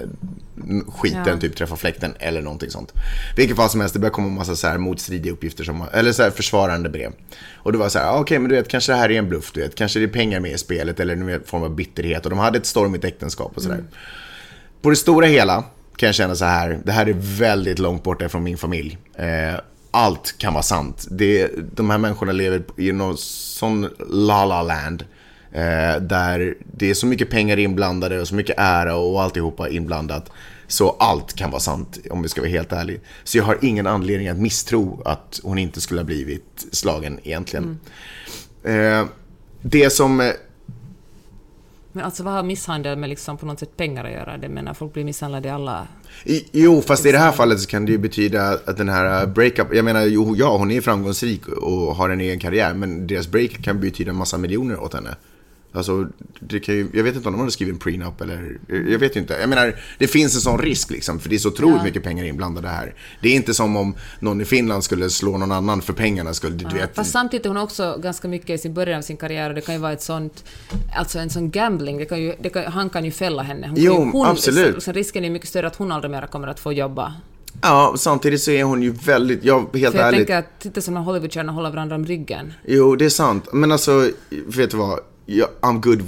[0.87, 1.37] skiten Ja.
[1.37, 2.93] typ träffade fläkten eller någonting sånt.
[3.35, 6.11] Vilket fall som helst, det började komma en massa så här motstridiga uppgifter, som, eller
[6.11, 7.11] så här försvarande brev.
[7.55, 9.29] Och det var så här, ah, okej men du vet, kanske det här är en
[9.29, 9.75] bluff, du vet.
[9.75, 12.23] Kanske det är pengar med i spelet eller en form av bitterhet.
[12.25, 13.83] Och de hade ett stormigt äktenskap och sådär.
[14.81, 15.63] På det stora hela
[15.95, 18.97] kan jag känna så här, det här är väldigt långt borta från min familj.
[19.15, 19.59] Eh,
[19.91, 21.07] allt kan vara sant.
[21.11, 25.05] Det, de här människorna lever i någon sån la-la land.
[25.51, 30.31] Eh, där det är så mycket pengar inblandade och så mycket ära och alltihopa inblandat.
[30.69, 32.99] Så allt kan vara sant om vi ska vara helt ärliga.
[33.23, 37.79] Så jag har ingen anledning att misstro att hon inte skulle ha blivit slagen egentligen.
[38.63, 39.05] Eh,
[39.61, 40.19] det som...
[40.19, 40.31] eh,
[41.91, 44.37] Men alltså vad har misshandel med liksom på något sätt pengar att göra?
[44.37, 45.87] Det menar folk blir misshandlade i alla...
[46.25, 49.23] I, jo, fast i det här fallet så kan det ju betyda att den här
[49.23, 53.07] uh, breakup, jag menar, jo, ja, hon är framgångsrik och har en egen karriär, men
[53.07, 55.15] deras break kan betyda en massa miljoner åt henne.
[55.71, 56.07] Alltså,
[56.39, 59.15] det kan ju, jag vet inte om de hade skrivit en prenup eller, jag vet
[59.15, 59.33] inte.
[59.33, 61.83] Jag menar, det finns en sån risk liksom, för det är så otroligt Ja.
[61.83, 62.93] mycket pengar inblandade här.
[63.21, 66.55] Det är inte som om någon i Finland skulle slå någon annan för pengarna skulle,
[66.55, 66.95] du vet.
[66.95, 69.61] Fast samtidigt är hon också ganska mycket i sin början av sin karriär och det
[69.61, 70.43] kan ju vara ett sånt,
[70.97, 73.67] alltså en sån gambling, det kan ju, det kan, han kan ju fälla henne.
[73.67, 74.73] Hon, Jo, hon, absolut.
[74.73, 77.13] Liksom, risken är mycket större att hon aldrig mer kommer att få jobba.
[77.61, 80.17] Ja, samtidigt så är hon ju väldigt, ja, helt jag ärligt.
[80.17, 82.53] tänker att titta som när Hollywoodstjärnor håller varandra om ryggen.
[82.67, 83.47] Jo, det är sant.
[83.53, 84.99] Men alltså, vet du vad?
[85.61, 86.03] I'm good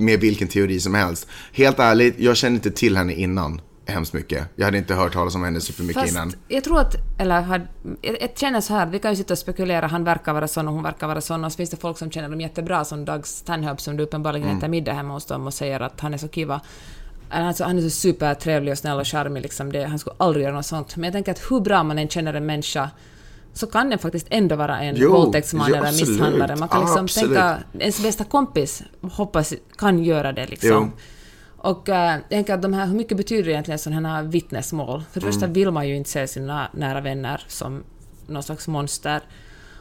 [0.00, 1.26] med vilken teori som helst.
[1.52, 4.44] Helt ärligt, jag kände inte till henne innan hemskt mycket.
[4.56, 6.32] Jag hade inte hört talas om henne supermycket Fast innan.
[6.48, 7.66] jag tror att, eller har,
[8.02, 10.68] jag, jag känner så här, vi kan ju sitta och spekulera, han verkar vara sån
[10.68, 13.04] och hon verkar vara sån och så finns det folk som känner dem jättebra som
[13.04, 14.58] Doug Stanhope som du uppenbarligen Mm.
[14.58, 16.60] äter middag hemma hos dem och säger att han är så kiva.
[17.30, 20.54] Alltså, han är så supertrevlig och snäll och charmig liksom, det, han skulle aldrig göra
[20.54, 20.96] något sånt.
[20.96, 22.90] Men jag tänker att hur bra man än känner en människa
[23.56, 26.08] så kan den faktiskt ändå vara en Jo, våldtäktsman eller absolut.
[26.08, 26.56] misshandlare.
[26.56, 27.28] Man kan liksom Absolut.
[27.36, 30.68] tänka, ens bästa kompis hoppas kan göra det liksom.
[30.70, 30.90] Jo.
[31.56, 35.02] Och äh, jag tänker att de här, hur mycket betyder egentligen sådana här vittnesmål?
[35.12, 35.32] För det Mm.
[35.32, 37.82] första vill man ju inte se sina nära vänner som
[38.26, 39.20] någon slags monster.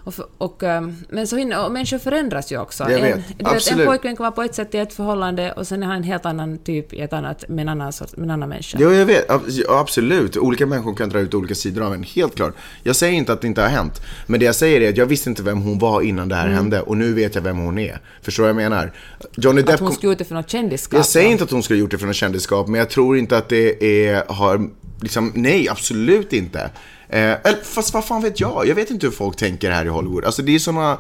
[0.06, 2.84] Och, för, och, äh, men så hinner, och människor förändras ju också.
[2.84, 3.16] Jag vet.
[3.16, 3.86] En, du vet, en Absolut.
[3.88, 6.26] pojkvän kan vara på ett sätt i ett förhållande och sen är han en helt
[6.26, 8.78] annan typ i ett annat, med en annan, sorts, med en annan människa.
[8.82, 9.26] Jo, jag vet.
[9.70, 10.38] Absolut.
[10.38, 12.04] Olika människor kan dra ut olika sidor av en.
[12.04, 12.54] Helt klart.
[12.84, 14.02] Jag säger inte att det inte har hänt.
[14.28, 16.44] Men det jag säger är att jag visste inte vem hon var innan det här
[16.46, 16.56] Mm.
[16.56, 16.82] hände.
[16.82, 18.00] Och nu vet jag vem hon är.
[18.22, 18.92] Förstår du vad jag menar?
[19.38, 20.98] Johnny Att Depp hon kom- skulle ut det för något kändisskap.
[20.98, 21.32] Jag säger då.
[21.32, 23.84] inte att hon skulle gjort det för något kändisskap, men jag tror inte att det
[24.08, 24.70] är, har,
[25.02, 26.70] liksom, nej, absolut inte.
[27.16, 28.68] Eh, eller, fast vad fan vet jag?
[28.68, 30.26] Jag vet inte hur folk tänker här i Hollywood.
[30.26, 30.98] Alltså det är såna,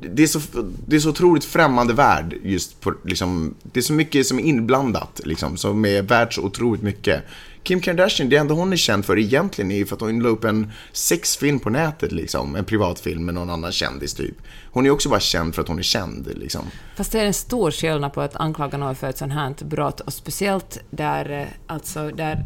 [0.00, 0.40] det är så,
[0.86, 4.42] det är så otroligt främmande värld just på, liksom, det är så mycket som är
[4.42, 7.22] inblandat, liksom, som är värt så otroligt mycket.
[7.62, 10.28] Kim Kardashian, det enda hon är känd för egentligen är ju för att hon la
[10.28, 12.56] upp en sexfilm på nätet, liksom.
[12.56, 14.36] En privatfilm med någon annan kändis, typ.
[14.70, 16.62] Hon är också bara känd för att hon är känd, liksom.
[16.96, 20.00] Fast det är en stor skillnad på att anklaga någon för ett sånt här brott
[20.00, 22.44] och speciellt där, eh, alltså, där,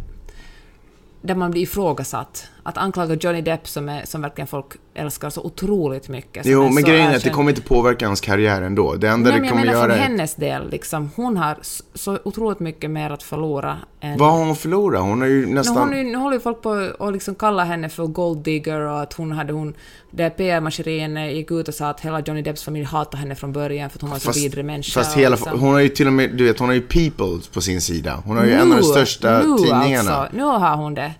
[1.23, 2.49] där man blir ifrågasatt.
[2.68, 6.46] Att anklaga Johnny Depp som, är, som verkligen folk älskar så otroligt mycket.
[6.46, 8.94] Jo, men grejen är att det kommer inte påverka hans karriär ändå.
[8.94, 9.98] Det enda Nej, det men jag kommer menar göra är...
[10.00, 11.59] hennes del, liksom, hon har
[11.94, 14.18] så otroligt mycket mer att förlora än...
[14.18, 15.02] Vad har hon förlorat?
[15.02, 15.76] Hon har ju Nu, nästan...
[15.76, 18.81] hon, är ju- nu håller ju folk på och liksom kalla henne för gold digger
[18.81, 19.74] och att hon hade hon...
[20.11, 23.90] Där PR-maskineriet gick ut och sa att hela Johnny Depps familj hatade henne från början
[23.90, 25.00] för att hon var så vidrig människa.
[25.00, 27.40] fast hela, liksom- hon har ju till och med, du vet, hon har ju People
[27.52, 28.22] på sin sida.
[28.24, 30.11] Hon har ju en av de Nu- största nu tidningarna.
[30.12, 31.12] Alltså, nu har hon det.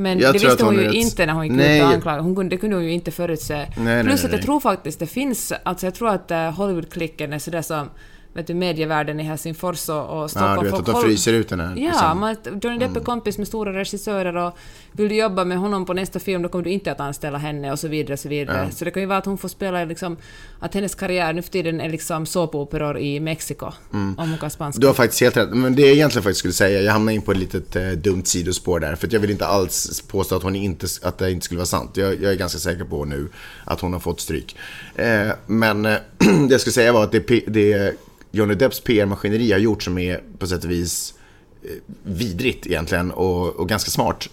[0.00, 1.78] Men Jag det visste hon, hon ju inte när hon gick Nej.
[1.78, 2.22] ut och anklagade.
[2.22, 3.54] Hon kunde, det kunde hon ju inte förutse.
[3.54, 4.42] Nej, nej, Plus nej, att jag nej.
[4.42, 7.90] tror faktiskt det finns, alltså jag tror att uh, Hollywood-klicken är sådär som
[8.32, 10.56] vet du, medievärlden i Helsingfors och, och Stockholm.
[10.56, 11.76] Ja, du vet att de fryser ut den här.
[11.76, 14.56] Ja, man, Johnny Depp är kompis med stora regissörer och
[14.92, 17.72] vill du jobba med honom på nästa film då kommer du inte att anställa henne
[17.72, 18.16] och så vidare.
[18.16, 18.64] Så vidare.
[18.64, 18.70] Ja.
[18.70, 20.16] Så det kan ju vara att hon får spela liksom,
[20.58, 23.72] att hennes karriär nu för tiden är liksom såpoperor i Mexiko.
[23.92, 24.18] Mm.
[24.18, 24.80] Om hon kan spanska.
[24.80, 25.50] Du har faktiskt helt rätt.
[25.50, 28.24] Men det jag egentligen faktiskt skulle säga, jag hamnade in på ett litet eh, dumt
[28.24, 28.94] sidospår där.
[28.94, 31.96] För jag vill inte alls påstå att, hon inte, att det inte skulle vara sant.
[31.96, 33.28] Jag, jag är ganska säker på nu
[33.64, 34.56] att hon har fått stryk.
[34.94, 35.96] Eh, men eh,
[36.48, 37.94] det jag skulle säga var att det, det
[38.30, 41.14] Johnny Depps PR-maskineri har gjort som är på sätt och vis
[41.62, 41.70] eh,
[42.02, 44.28] vidrigt egentligen och, och ganska smart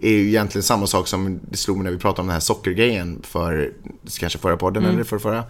[0.00, 2.40] är ju egentligen samma sak som det slog mig när vi pratade om den här
[2.40, 3.72] sockergrejen för
[4.18, 5.44] kanske förra podden eller för förra.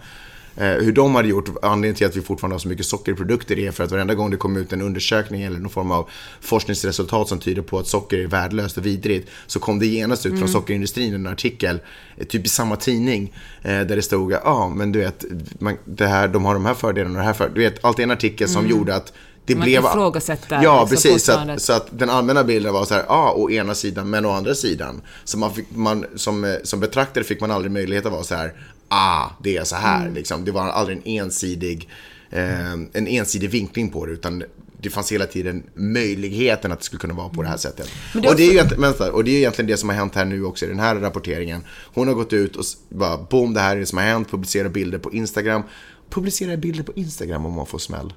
[0.59, 3.71] Eh, hur de hade gjort, anledningen till att vi fortfarande har så mycket sockerprodukter är
[3.71, 6.09] för att varenda gång det kom ut en undersökning eller någon form av
[6.41, 10.39] forskningsresultat som tyder på att socker är värdelöst och vidrigt så kom det genast ut
[10.39, 11.79] från sockerindustrin en artikel,
[12.17, 15.25] eh, typ i samma tidning, eh, där det stod ja ah, men du vet,
[15.59, 18.03] man, det här, de har de här fördelarna och det här för, Du vet, alltid
[18.03, 19.13] en artikel som gjorde att
[19.45, 19.83] det Man blev...
[19.83, 21.25] ifrågasätter Ja, liksom precis.
[21.25, 24.09] Så att, så att den allmänna bilden var så här, ja, ah, å ena sidan,
[24.09, 25.01] men å andra sidan.
[25.23, 28.53] Så man fick, man, som, som betraktare fick man aldrig möjlighet att vara så här,
[28.89, 30.01] ah, det är så här.
[30.01, 30.13] Mm.
[30.13, 30.45] Liksom.
[30.45, 31.89] Det var aldrig en ensidig,
[32.29, 34.43] eh, en ensidig vinkling på det, utan
[34.81, 37.85] det fanns hela tiden möjligheten att det skulle kunna vara på det här sättet.
[37.85, 37.95] Mm.
[38.13, 39.95] Men det är och, det är ju vänta, och det är egentligen det som har
[39.95, 41.63] hänt här nu också i den här rapporteringen.
[41.93, 44.69] Hon har gått ut och bara, boom, det här är det som har hänt, publicera
[44.69, 45.63] bilder på Instagram.
[46.09, 48.13] Publicera bilder på Instagram om man får smäll.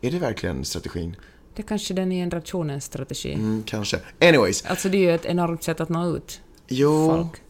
[0.00, 1.16] Är det verkligen strategin?
[1.56, 3.32] Det är kanske den generationens strategi.
[3.32, 3.98] Mm, kanske.
[4.20, 4.64] Anyways.
[4.66, 7.08] Alltså det är ju ett enormt sätt att nå ut Jo.
[7.08, 7.42] folk.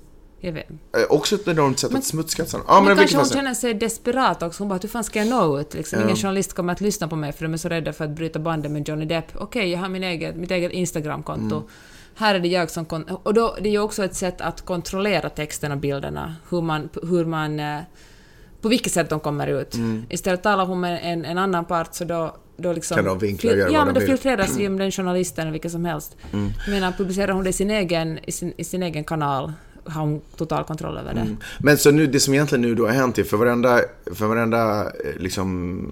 [0.45, 0.71] Jag vet.
[0.71, 0.77] Eh,
[1.09, 4.63] Också ett enormt sätt att smutskasta Ja, Men, men, kanske hon känner sig desperat också.
[4.63, 5.75] Hon bara, hur fan ska jag nå ut?
[5.75, 6.05] Liksom, Ja.
[6.05, 8.39] Ingen journalist kommer att lyssna på mig för de är så rädda för att bryta
[8.39, 9.25] banden med Johnny Depp.
[9.35, 11.57] Okej, jag har min eget, mitt eget Instagramkonto.
[11.57, 11.69] Mm.
[12.15, 12.85] Här är det jag som...
[12.85, 16.35] Kon- och då, det är ju också ett sätt att kontrollera texten och bilderna.
[16.51, 16.89] Hur man...
[17.03, 17.79] Hur man eh,
[18.61, 19.75] på vilket sätt de kommer ut.
[19.75, 20.05] Mm.
[20.11, 22.95] Istället talar hon med en, en annan part så då, då liksom...
[22.97, 24.07] Kan de vinkla och göra Ja, vad men de då.
[24.07, 24.17] Mm.
[24.17, 26.17] filtreras ju den journalisten eller vilken som helst.
[26.33, 29.53] Jag menar, publicerar hon det i sin egen, i sin, i sin egen kanal
[29.85, 31.21] har hon total kontroll över det.
[31.21, 31.37] Mm.
[31.61, 33.81] Men så nu, det som egentligen nu då har hänt är för varenda,
[34.15, 35.87] för varenda eh, liksom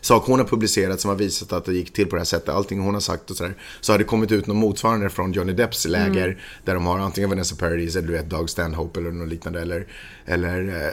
[0.00, 2.48] sak hon har publicerat som har visat att det gick till på det här sättet,
[2.48, 5.52] allting hon har sagt och sådär, så har det kommit ut något motsvarande från Johnny
[5.52, 6.38] Depps läger Mm.
[6.64, 9.86] där de har antingen Vanessa Paradis eller du vet Doug Stanhope eller något liknande eller,
[10.26, 10.92] eller eh,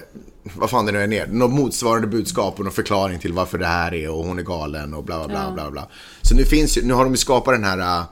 [0.55, 3.65] vad fan det nu än är, något motsvarande budskap och någon förklaring till varför det
[3.65, 5.51] här är och hon är galen och bla bla bla Ja.
[5.53, 5.87] bla bla.
[6.21, 8.03] Så nu finns nu har de ju skapat den här eh,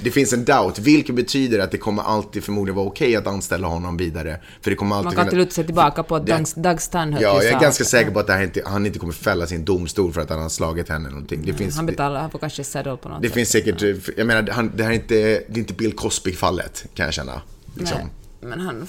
[0.00, 3.68] det finns en doubt, vilket betyder att det kommer alltid förmodligen vara okej att anställa
[3.68, 4.40] honom vidare.
[4.60, 7.22] För det kommer alltid Man kan inte luta sig tillbaka på att Doug, Doug Stanhope
[7.22, 10.12] Ja, jag är ganska säker på att inte, han inte kommer fällas i en domstol
[10.12, 11.42] för att han har slagit henne eller någonting.
[11.46, 13.34] Det finns, Han betalar, han får kanske settle på något det sätt.
[13.34, 13.82] finns säkert,
[14.16, 17.42] jag menar, han, det här är inte, det är inte Bill Cosby-fallet, kan jag känna.
[17.74, 17.98] Liksom.
[17.98, 18.08] Nej,
[18.40, 18.88] men han...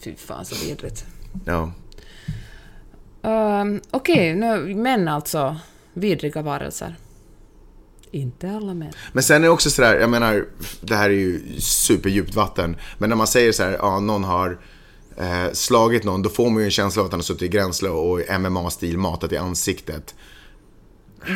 [0.00, 1.04] Fy fan så vidrigt.
[1.44, 1.72] Ja.
[3.22, 5.56] Um, Okej, nu, män alltså.
[5.94, 6.96] Vidriga varelser.
[8.12, 8.92] Inte alla män.
[9.12, 10.44] Men sen är det också sådär, jag menar,
[10.80, 12.76] det här är ju superdjupt vatten.
[12.98, 14.58] Men när man säger så här, ja, någon har
[15.16, 17.48] eh, slagit någon, då får man ju en känsla av att han har suttit i
[17.48, 20.14] gränsle och i MMA-stil matat i ansiktet.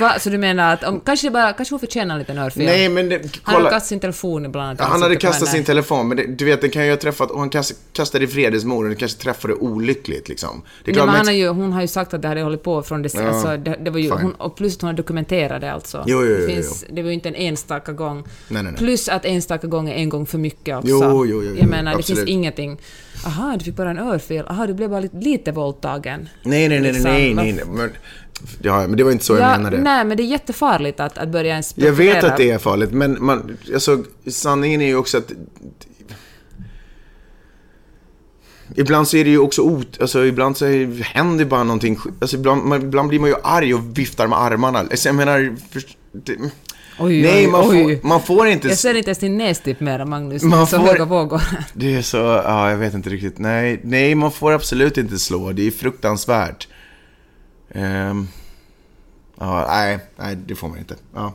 [0.01, 2.64] Va, så du menar att om, kanske, bara, kanske hon förtjänar en liten örfil?
[2.66, 3.59] Nej, men det, Han kolla.
[3.59, 4.81] hade kastat sin telefon ibland.
[4.81, 6.09] Ja, han hade kastat sin telefon.
[6.09, 8.85] men det, du vet, den kan ju ha träffat, och han kast- kastade i vredesmord
[8.85, 10.62] och den kanske träffade olyckligt liksom.
[10.85, 12.42] Det är Nej, klart men han har ju, hon har ju sagt att det hade
[12.42, 14.88] hållit på från det, Ja, alltså, det, det var ju, hon, och plus att hon
[14.88, 16.05] har dokumenterat det alltså.
[16.07, 18.16] Jo, jo, jo, det, finns, det var ju inte en enstaka gång.
[18.16, 18.75] Nej, nej, nej.
[18.79, 20.88] Plus att enstaka gång är en gång för mycket också.
[20.90, 22.18] Jo, jo, jo, jo, Jag menar, det absolut.
[22.18, 22.79] finns ingenting.
[23.27, 24.42] Aha, du fick bara en örfil.
[24.49, 26.29] Aha, du blev bara lite, lite våldtagen.
[26.42, 27.64] Nej, nej, nej, nej, Liksom, nej, nej, nej.
[27.68, 27.90] Men,
[28.62, 29.79] ja, men det var inte så jag ja, menade.
[29.79, 32.92] Nej, men det är jättefarligt att, att börja ens Jag vet att det är farligt,
[32.92, 35.33] men man, alltså, sanningen är ju också att...
[38.75, 40.01] Ibland så är det ju också ot...
[40.01, 43.75] Alltså ibland så är- händer bara någonting Alltså ibland, man, ibland blir man ju arg
[43.75, 44.79] och viftar med armarna.
[44.79, 45.57] Alltså, jag menar...
[45.70, 46.37] För, det,
[46.99, 48.01] Oj, nej, man, oj.
[48.01, 48.68] Får, man får inte...
[48.68, 50.42] Jag ser inte ens din nästipp mera, Magnus.
[50.42, 51.42] Man så får- höga vågor.
[51.75, 52.16] Det är så...
[52.16, 53.38] Ja, jag vet inte riktigt.
[53.38, 55.53] Nej, nej, man får absolut inte slå.
[55.53, 56.68] Det är fruktansvärt.
[57.74, 58.29] Ehm,
[59.38, 60.94] ja, nej, nej, det får man inte.
[61.14, 61.35] Ja.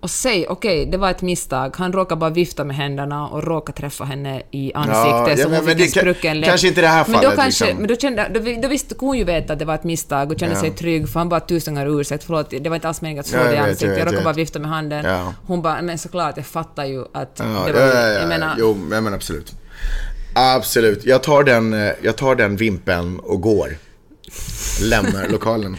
[0.00, 1.74] Och säg, okej, det var ett misstag.
[1.76, 5.44] Han råkade bara vifta med händerna och råka träffa henne i ansiktet Ja, så ja,
[5.44, 6.48] hon men- fick men en sprucken läpp.
[6.48, 7.78] kanske inte i det här Men då fallet, kanske, liksom.
[7.80, 10.38] men då, kände, då, då visste hon ju veta att det var ett misstag och
[10.40, 10.60] kände Ja.
[10.60, 13.26] sig trygg för han bara tusen gånger ursäkt, förlåt, det var inte alls meningen att
[13.26, 15.04] slå Ja, dig i vet, jag ansiktet, vet, jag råkade bara vifta med handen.
[15.04, 15.34] Ja.
[15.46, 19.02] Hon bara, men såklart, jag fattar ju att det var ja, jag menar, Jo, jag
[19.02, 19.54] menar absolut.
[20.34, 21.04] Absolut.
[21.04, 23.76] Jag tar den, eh, jag tar den vimpen och går.
[24.80, 25.76] Lämnar lokalen.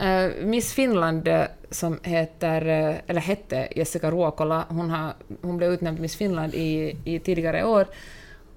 [0.00, 5.72] Uh, Miss Finland eh, som heter, eh, eller hette Jessica Ruokola, hon, har, hon blev
[5.72, 7.86] utnämnd Miss Finland i, i tidigare år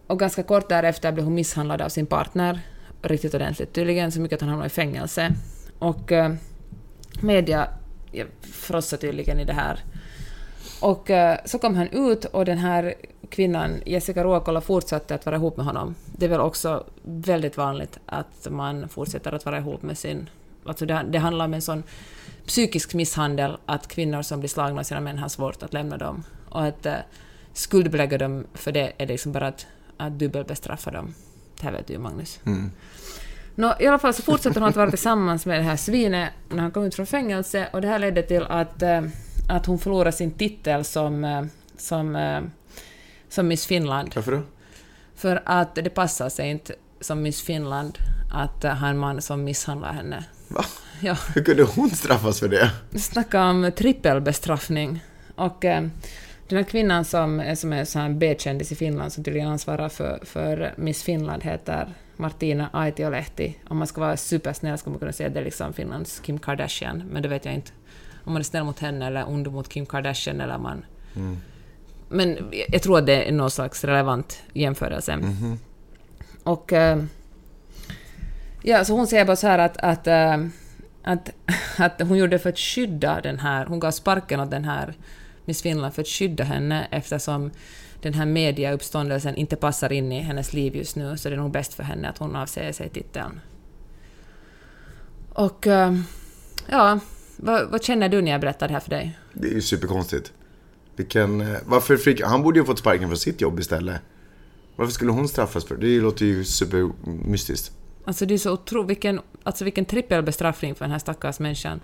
[0.08, 2.60] och ganska kort därefter blev hon misshandlad av sin partner,
[3.02, 5.32] riktigt ordentligt tydligen, så mycket att han hamnade i fängelse.
[5.80, 6.34] Och uh,
[7.22, 7.68] media
[8.42, 9.80] frossade tydligen i det här.
[10.80, 12.94] Och uh, så kom han ut och den här
[13.30, 15.96] kvinnan, Jessica Ruokola, fortsatte att vara ihop med honom.
[16.18, 20.30] Det är väl också väldigt vanligt att man fortsätter att vara ihop med sin...
[20.66, 21.84] Alltså det, det handlar om en sån
[22.46, 26.24] psykisk misshandel att kvinnor som blir slagna av sina män har svårt att lämna dem.
[26.50, 26.96] Och att eh,
[27.54, 31.14] skuldbelägga dem för det är liksom bara att, att dubbelbestraffa dem.
[31.60, 32.40] Det här vet du ju, Magnus.
[32.46, 32.72] Mm.
[33.56, 36.62] Nå, I alla fall så fortsätter hon att vara tillsammans med det här svinet när
[36.62, 39.02] han kom ut från fängelse och det här ledde till att, eh,
[39.50, 41.44] att hon förlorade sin titel som, eh,
[41.78, 42.42] som, eh,
[43.30, 44.12] som Miss Finland.
[44.16, 44.42] Varför då?
[45.16, 47.98] För att det passar sig inte som Miss Finland
[48.32, 50.24] att eh, ha en man som misshandlar henne.
[50.48, 50.66] Va?
[51.02, 52.72] Ja, Hur kunde hon straffas för det?
[53.00, 55.04] snacka om trippelbestraffning.
[55.36, 55.82] Och eh,
[56.48, 59.90] den här kvinnan som, är- som är sån här B-kändis i Finland som tydligen ansvarar
[59.90, 63.58] för, för Miss Finland heter Martina Aitiolehti.
[63.68, 66.40] Om man ska vara supersnäll ska man kunna säga att det är liksom Finlands Kim
[66.40, 67.72] Kardashian, men det vet jag inte.
[68.24, 70.86] Om man är snäll mot henne eller ond mot Kim Kardashian eller man...
[72.14, 75.20] Men jag tror att det är någon slags relevant jämförelse.
[76.44, 76.74] Och...
[76.74, 77.04] Eh,
[78.62, 80.46] ja, så hon säger bara så här att, att, eh,
[81.04, 81.30] att,
[81.78, 83.66] att hon gjorde det för att skydda den här...
[83.66, 84.94] Hon gav sparken åt den här
[85.46, 87.52] Miss Finland för att skydda henne eftersom
[88.02, 91.52] den här mediauppståndelsen inte passar in i hennes liv just nu, så det är nog
[91.52, 93.40] bäst för henne att hon avsäger sig titeln.
[95.34, 95.68] Och...
[95.68, 95.94] eh,
[96.68, 97.00] ja,
[97.38, 99.20] vad, vad känner du när jag berättar det här för dig?
[99.34, 100.34] Det är ju superkonstigt.
[100.96, 104.02] Vilken, eh, varför fick, han borde ju fått sparken från sitt jobb istället.
[104.76, 105.88] Varför skulle hon straffas för det?
[105.88, 107.72] Det låter ju supermystiskt.
[108.06, 111.80] Alltså det är så otroligt, vilken, alltså vilken trippelbestraffning för den här stackars människan.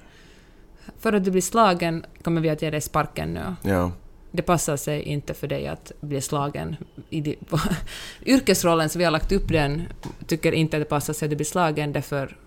[0.99, 3.55] För att du blir slagen kommer vi att ge dig sparken nu.
[3.61, 3.91] Ja.
[4.31, 6.75] Det passar sig inte för dig att bli slagen.
[7.09, 7.35] I di,
[8.25, 9.83] yrkesrollen som vi har lagt upp den
[10.27, 12.37] tycker inte att det passar sig att du blir slagen, därför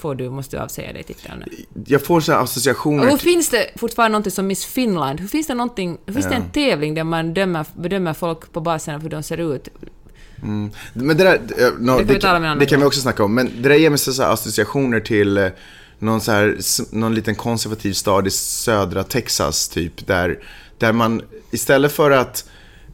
[0.00, 1.64] får du, måste du avsäga dig titeln nu.
[1.86, 3.12] Jag får så associationer.
[3.12, 5.20] Och finns det fortfarande någonting som Miss Finland?
[5.20, 8.94] Hur finns det någonting, finns det en tävling där man dömer, bedömer folk på basen
[8.94, 9.68] av hur de ser ut?
[10.92, 13.34] Men det där, eh, no, Det kan det, kan, det kan vi också snacka om.
[13.34, 15.48] Men det där ger mig så associationer till eh,
[15.98, 16.56] någon, så här,
[16.94, 20.06] någon liten konservativ stad i södra Texas, typ.
[20.06, 20.38] Där,
[20.78, 22.48] där man istället för att...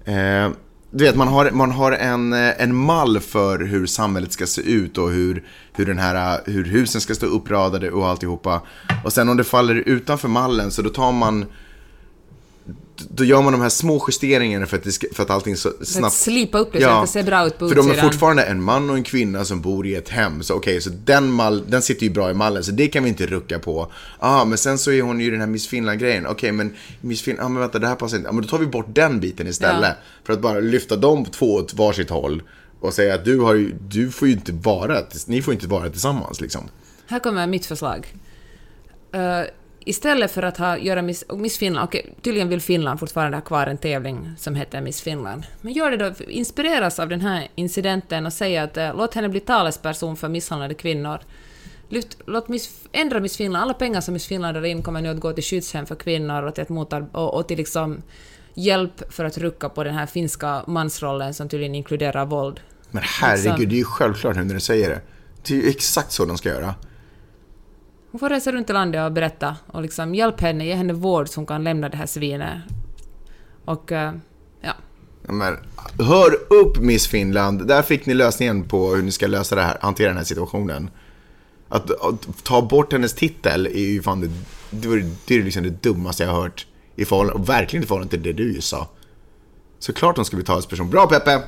[0.04, 0.50] Eh,
[0.90, 4.62] du vet, man har, man har en, eh, en mall för hur samhället ska se
[4.62, 8.62] ut och hur, hur, den här, eh, hur husen ska stå uppradade och alltihopa.
[9.04, 11.46] Och sen om det faller utanför mallen så då tar man
[13.10, 15.70] då gör man de här små justeringarna för att, det ska, för att allting så
[15.70, 16.14] För att snabbt...
[16.14, 18.10] slipa upp det så att det ser bra ut på För de är utsidan.
[18.10, 20.42] fortfarande en man och en kvinna som bor i ett hem.
[20.42, 23.08] Så okej, så den, mall, den sitter ju bra i mallen, så det kan vi
[23.08, 23.92] inte rucka på.
[24.18, 26.26] ah, men sen så är hon ju den här Miss Finland-grejen.
[26.26, 28.28] Okej, men Miss Finland, ah, men vänta, det här passar inte.
[28.28, 29.96] Ah, men då tar vi bort den biten istället.
[30.24, 32.42] För att bara lyfta de två åt varsitt håll.
[32.80, 35.90] Och säga att du, har ju, du får ju inte vara, ni får inte vara
[35.90, 36.68] tillsammans liksom.
[37.06, 38.14] Här kommer mitt förslag.
[39.12, 39.40] Eh,
[39.86, 43.66] istället för att ha, göra Miss, Miss Finland, okej, tydligen vill Finland fortfarande ha kvar
[43.66, 45.46] en tävling som heter Miss Finland.
[45.60, 49.28] Men gör det då, inspireras av den här incidenten och säg att eh, låt henne
[49.28, 51.18] bli talesperson för misshandlade kvinnor.
[51.88, 55.08] Lyft, låt Miss, ändra Miss Finland, alla pengar som Miss Finland drar in kommer nu
[55.08, 58.02] att gå till skyddshem för kvinnor och till, ett motar, och, och till liksom
[58.54, 62.60] hjälp för att rucka på den här finska mansrollen som tydligen inkluderar våld.
[62.90, 65.00] Men herregud, det är ju självklart nu när du säger det.
[65.42, 66.74] Det är ju exakt så de ska göra.
[68.10, 71.28] Hon får resa runt i landet och berätta och liksom hjälp henne, ge henne vård
[71.28, 72.60] så hon kan lämna det här svinet.
[73.64, 74.14] Och eh,
[74.60, 74.72] ja,
[75.22, 75.56] Men,
[75.98, 79.78] hör upp Miss Finland, där fick ni lösningen på hur ni ska lösa det här,
[79.80, 80.90] hantera den här situationen.
[81.68, 84.30] Att, att ta bort hennes titel är ju fan det,
[84.70, 86.66] det, var, det är liksom det dummaste jag har hört.
[86.96, 88.88] I förhållande, och verkligen i förhållande till det du just sa.
[89.78, 90.90] Såklart hon ska bli talesperson.
[90.90, 91.42] Bra Peppe!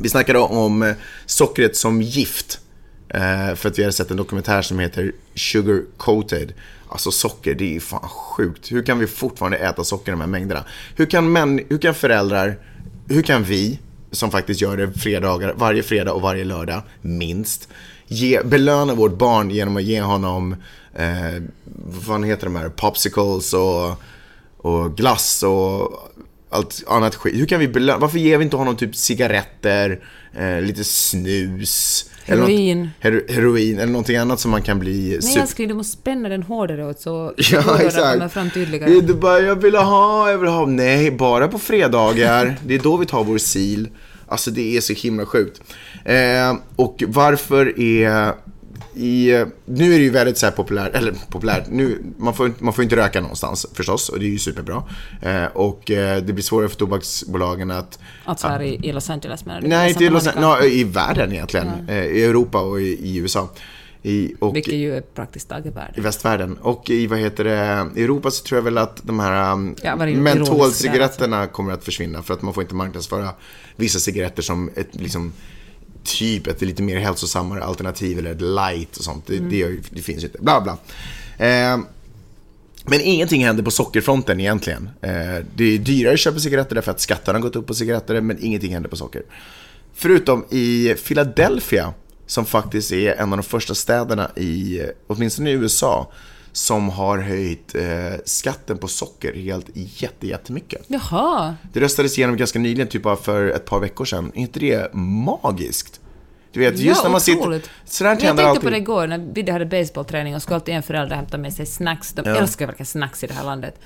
[0.00, 0.94] Vi snackade om eh,
[1.26, 2.60] sockret som gift.
[3.14, 6.52] Eh, för att vi hade sett en dokumentär som heter Sugar Coated.
[6.88, 8.72] Alltså socker, det är ju fan sjukt.
[8.72, 10.64] Hur kan vi fortfarande äta socker i de här mängderna?
[10.96, 12.58] Hur kan, män, hur kan föräldrar,
[13.08, 13.78] hur kan vi,
[14.10, 17.68] som faktiskt gör det fredagar, varje fredag och varje lördag, minst,
[18.06, 20.56] ge, belöna vårt barn genom att ge honom,
[20.94, 24.02] eh, vad fan heter de här, popsicles och,
[24.56, 26.10] och glass och
[26.50, 27.34] allt annat skit.
[27.34, 30.00] Hur kan vi belöna, varför ger vi inte honom typ cigaretter,
[30.38, 32.90] eh, lite snus, eller något- Heroin.
[33.00, 36.42] hero, heroin eller någonting annat som man kan bli nej älskling, du måste spänna den
[36.42, 38.32] hårdare åt så Ja, kommer exakt.
[38.32, 38.90] fram Det tydligare.
[38.92, 40.66] är bara, jag vill ha, jag vill ha.
[40.66, 42.56] Nej, bara på fredagar.
[42.66, 43.82] Det är då vi tar vår sil.
[44.28, 45.60] Alltså det är så himla sjukt.
[46.04, 48.32] Eh, och varför är...
[48.94, 52.72] I, nu är det ju väldigt så här populärt, eller populärt, nu, man, får, man
[52.72, 54.82] får inte röka någonstans förstås och det är ju superbra.
[55.22, 59.44] Eh, och eh, det blir svårare för tobaksbolagen att Alltså här i, i Los Angeles
[59.44, 59.68] menar du?
[59.68, 60.40] Nej, inte i, Los, Monica.
[60.40, 61.68] no, i världen egentligen.
[61.88, 63.48] Eh, I Europa och i, i USA.
[64.02, 66.02] I, och Vilket ju är praktiskt taget i världen.
[66.04, 66.56] västvärlden.
[66.56, 69.74] Och i, vad heter det, i Europa så tror jag väl att de här um,
[69.82, 72.22] Ja, mentolcigaretterna kommer att försvinna.
[72.22, 73.28] För att man får inte marknadsföra
[73.76, 75.32] vissa cigaretter som ett, liksom,
[76.04, 79.26] typ ett lite mer hälsosammare alternativ eller ett light och sånt.
[79.26, 79.50] Det, Mm.
[79.50, 80.38] det, det finns ju inte.
[80.42, 80.72] Bla, bla.
[81.46, 81.78] Eh,
[82.84, 84.90] men ingenting händer på sockerfronten egentligen.
[85.00, 85.10] Eh,
[85.54, 88.38] det är dyrare att köpa cigaretter därför att skatterna har gått upp på cigaretter, men
[88.44, 89.22] ingenting händer på socker.
[89.94, 91.92] Förutom i Philadelphia,
[92.26, 96.12] som faktiskt är en av de första städerna i, åtminstone i USA,
[96.52, 97.84] som har höjt eh,
[98.24, 100.82] skatten på socker helt jätte, jättemycket.
[100.86, 104.32] Jaha, Det röstades igenom ganska nyligen, typ bara för ett par veckor sedan.
[104.34, 106.00] Är inte det magiskt?
[106.52, 107.40] Du vet, just ja, när man sitter...
[107.40, 107.70] otroligt.
[107.84, 108.62] Sådär Men jag tänkte alltid.
[108.64, 111.66] på det igår när Vidde hade baseballträning och skulle alltid en förälder hämta med sig
[111.66, 112.12] snacks.
[112.12, 112.36] De Ja.
[112.36, 113.80] älskar verkligen snacks i det här landet.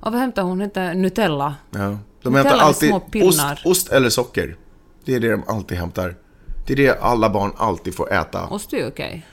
[0.00, 0.50] Och vad hämtar hon?
[0.50, 1.54] Hon hämtar Nutella.
[1.70, 1.98] Ja.
[2.22, 2.92] De hämtar alltid
[3.24, 4.56] ost, ost eller socker.
[5.04, 6.14] Det är det de alltid hämtar.
[6.66, 8.46] Det är det alla barn alltid får äta.
[8.46, 9.26] Ost är okej.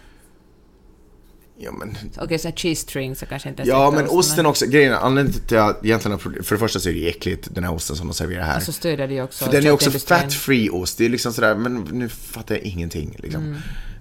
[1.60, 4.66] Ja, men, Okej, så här cheese string så kanske inte ja, men ost, osten också.
[4.66, 7.64] Grejen är, anledningen till att jag egentligen För det första så är det äckligt, den
[7.64, 8.58] här osten som de serverar här.
[8.58, 10.98] Och så stödjer det ju också För den är också fat-free ost.
[10.98, 13.16] Det är liksom sådär, men nu fattar jag ingenting.
[13.20, 13.42] Liksom.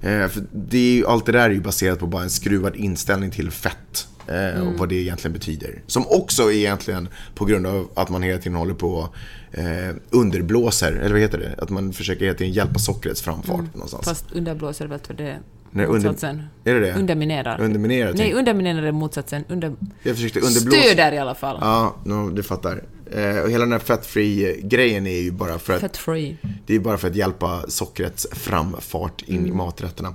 [0.03, 0.23] Mm.
[0.23, 3.31] Eh, det är ju, allt det där är ju baserat på bara en skruvad inställning
[3.31, 4.09] till fett.
[4.29, 4.69] Eh, Mm.
[4.69, 5.83] Och vad det egentligen betyder.
[5.87, 9.09] Som också är egentligen på grund av att man hela tiden håller på
[9.53, 9.65] eh,
[10.11, 11.55] underblåser, eller vad heter det?
[11.59, 14.07] Att man försöker hela tiden hjälpa sockrets framfart någonstans.
[14.07, 14.15] Mm.
[14.15, 15.39] Fast underblåser väl för det
[15.77, 16.43] Nej, under, motsatsen.
[16.65, 16.93] är det det?
[16.95, 17.61] Underminerar.
[17.61, 19.45] Underminerar, Nej, underminerar är motsatsen.
[19.49, 19.73] Under...
[20.03, 20.83] Jag försökte underblåsa.
[20.83, 21.59] Stöder i alla fall.
[21.61, 22.83] Ja, no, du fattar.
[23.13, 26.37] Eh, och hela den här fettfri-grejen är ju bara för att free.
[26.67, 29.49] det är bara för att hjälpa sockrets framfart in Mm.
[29.51, 30.15] i maträtterna.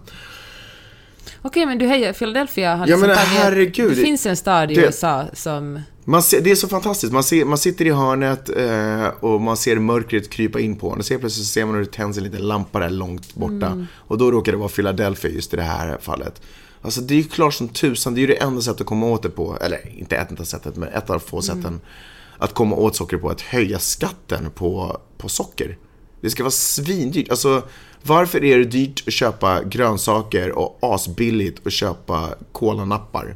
[1.41, 3.89] Okej, men du hejar Philadelphia har Ja, liksom men tagit- herregud.
[3.89, 5.79] Det finns en stad i Det- USA som...
[6.05, 7.13] Man ser, det är så fantastiskt.
[7.13, 10.99] Man, ser, man sitter i hörnet eh, och man ser mörkret krypa in på en.
[10.99, 13.67] Och så plötsligt så ser man hur det tänds en liten lampa där långt borta.
[13.67, 13.87] Mm.
[13.95, 16.41] Och då råkar det vara Philadelphia just i det här fallet.
[16.81, 19.05] Alltså det är ju klart som tusan, det är ju det enda sättet att komma
[19.05, 19.57] åt det på.
[19.61, 21.81] Eller inte ett enda sättet, men ett av få sätten.
[22.37, 25.77] Att komma åt socker på, att höja skatten på, på socker.
[26.21, 27.29] Det ska vara svindyrt.
[27.29, 27.63] Alltså
[28.03, 33.35] varför är det dyrt att köpa grönsaker och asbilligt att köpa kolanappar?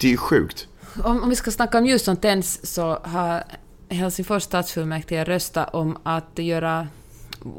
[0.00, 0.68] Det är ju sjukt.
[1.04, 3.44] Om, om vi ska snacka om ljus som tänds så har
[3.88, 6.88] Helsingfors stadsfullmäktige röstat om att göra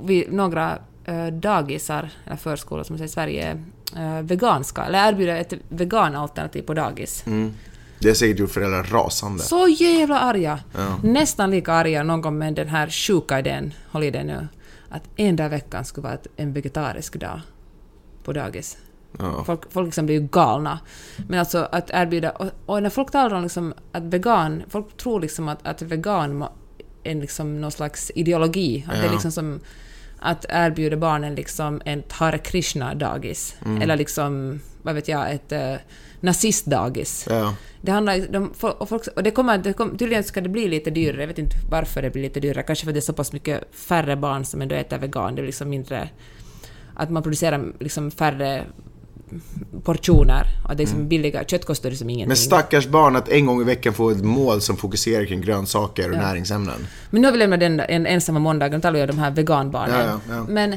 [0.05, 3.63] vi, några eh, dagisar, eller förskolor som säger i Sverige,
[3.95, 7.23] eh, veganska, eller erbjuda ett veganalternativ på dagis.
[7.99, 9.43] Det har säkert gjort föräldrar rasande.
[9.43, 10.59] Så jävla arga!
[11.03, 14.47] Nästan lika arga någon gång med den här sjuka idén, håll i det nu,
[14.89, 17.41] att en dag i veckan skulle vara en vegetarisk dag
[18.23, 18.77] på dagis.
[19.19, 19.43] Ja.
[19.43, 20.79] Folk, folk liksom blir ju galna.
[21.27, 22.31] Men alltså att erbjuda...
[22.31, 24.63] Och, och när folk talar om liksom att vegan...
[24.69, 26.45] Folk tror liksom att, att vegan
[27.03, 28.85] är liksom någon slags ideologi.
[28.87, 29.11] Att det är Ja.
[29.11, 29.59] liksom som
[30.19, 33.55] att erbjuda barnen liksom ett Hare Krishna-dagis.
[33.65, 33.81] Mm.
[33.81, 35.75] Eller liksom, vad vet jag, ett uh,
[36.19, 37.25] nazistdagis.
[37.29, 37.55] Ja.
[37.81, 40.89] Det handlar de, och, folk, och det kommer, det kommer, tydligen ska det bli lite
[40.89, 43.13] dyrare, jag vet inte varför det blir lite dyrare, kanske för att det är så
[43.13, 46.09] pass mycket färre barn som ändå äter vegan, det är liksom mindre...
[46.95, 48.65] Att man producerar liksom färre
[49.83, 52.23] portioner, och att det är liksom billiga, kött kostar liksom ingenting.
[52.23, 52.27] Mm.
[52.29, 56.09] Men stackars barn att en gång i veckan få ett mål som fokuserar kring grönsaker
[56.09, 56.21] och Ja.
[56.21, 56.87] näringsämnen.
[57.09, 59.31] Men nu har vi lämnat den en ensamma måndag, nu talar jag om de här
[59.31, 60.05] veganbarnen.
[60.07, 60.45] Ja, ja.
[60.49, 60.75] Men,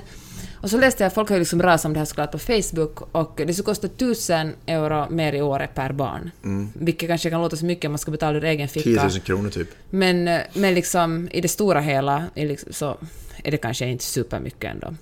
[0.62, 3.00] och så läste jag, folk har ju liksom rasat om det här såklart på Facebook,
[3.14, 6.30] och det skulle kosta 1000 euro mer i året per barn.
[6.74, 9.02] Vilket kanske kan låta så mycket om man ska betala ur egen 10 ficka.
[9.02, 9.68] 000 kronor typ.
[9.90, 12.96] Men, eh, men liksom i det stora hela liksom, så
[13.44, 14.94] är det kanske inte supermycket ändå.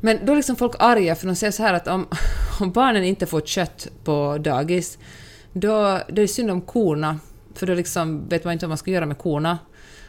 [0.00, 2.06] Men då är liksom folk arga för de säger så här att om,
[2.60, 4.98] om barnen inte får kött på dagis,
[5.52, 7.18] då, då är det synd om korna.
[7.54, 9.58] För då liksom vet man inte vad man ska göra med korna.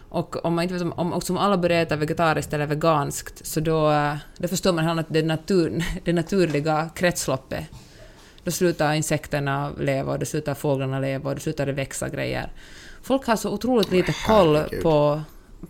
[0.09, 3.91] Och om man inte vet om, om, alla börjar äta vegetariskt eller veganskt, så då,
[3.91, 7.65] eh, då förstår man att det, natur, det naturliga kretsloppet
[8.47, 12.51] då slutar insekterna leva och då slutar fåglarna leva och då slutar det växa grejer.
[13.01, 15.21] Folk har så otroligt lite koll på,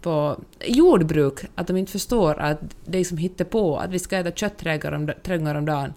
[0.02, 4.32] på jordbruk att de inte förstår att det som hittar på att vi ska äta
[4.32, 5.94] kött tre gånger om, tre gånger om dagen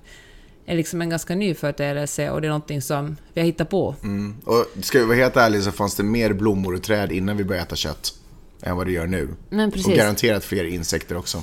[0.66, 3.94] är liksom en ganska ny företeelse och det är någonting som vi har hittat på.
[4.02, 4.36] Mm.
[4.44, 7.44] Och ska vi vara helt ärliga så fanns det mer blommor och träd innan vi
[7.44, 8.14] började äta kött.
[8.62, 9.28] Än vad det gör nu.
[9.48, 9.96] Men Och precis.
[9.96, 11.42] garanterat fler insekter också.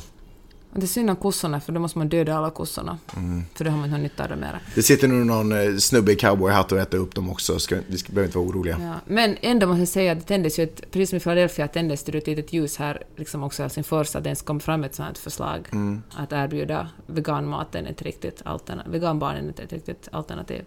[0.79, 2.97] Det är synd om kossorna för då måste man döda alla kossorna.
[3.15, 3.43] Mm.
[3.53, 4.59] För då har man inte nytta av det mera.
[4.75, 7.59] Det sitter nog någon eh, snubbe i cowboyhatt och äter upp dem också.
[7.59, 8.77] Ska, vi behöver inte vara oroliga.
[8.81, 11.67] Ja, men ändå måste jag säga att det tändes ju ett, precis som i Philadelphia
[11.67, 14.83] tändes det ett litet ljus här, liksom också i Helsingfors, att det ens kom fram
[14.83, 16.01] ett sånt här förslag Mm.
[16.15, 20.63] att erbjuda veganmaten ett riktigt alternativ, veganbarnen ett riktigt alternativ.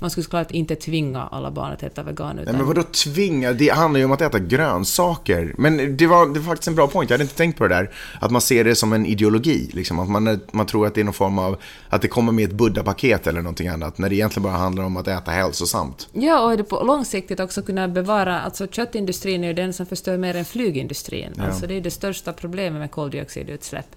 [0.00, 3.52] Man skulle såklart inte tvinga alla barn att äta vegan, utan Nej, men vadå tvinga?
[3.52, 5.54] Det handlar ju om att äta grönsaker.
[5.58, 7.74] Men det var, det var faktiskt en bra point, jag hade inte tänkt på det
[7.74, 7.90] där.
[8.20, 9.98] Att man ser det som en ideologi, liksom.
[9.98, 11.56] Att man, man tror att det är någon form av,
[11.88, 13.98] att det kommer med ett buddha-paket eller någonting annat.
[13.98, 16.08] När det egentligen bara handlar om att äta hälsosamt.
[16.12, 18.40] Ja, och det på långsiktigt också kunna bevara...
[18.40, 21.32] Alltså köttindustrin är ju den som förstör mer än flygindustrin.
[21.36, 21.44] Ja.
[21.44, 23.96] Alltså det är det största problemet med koldioxidutsläpp.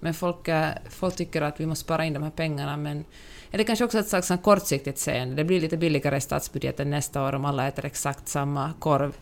[0.00, 3.04] Men folk, eh, folk tycker att vi måste spara in de här pengarna, men...
[3.50, 5.36] Eller det kanske också ett slags kortsiktigt seende?
[5.36, 9.12] Det blir lite billigare i statsbudgeten nästa år om alla äter exakt samma korv.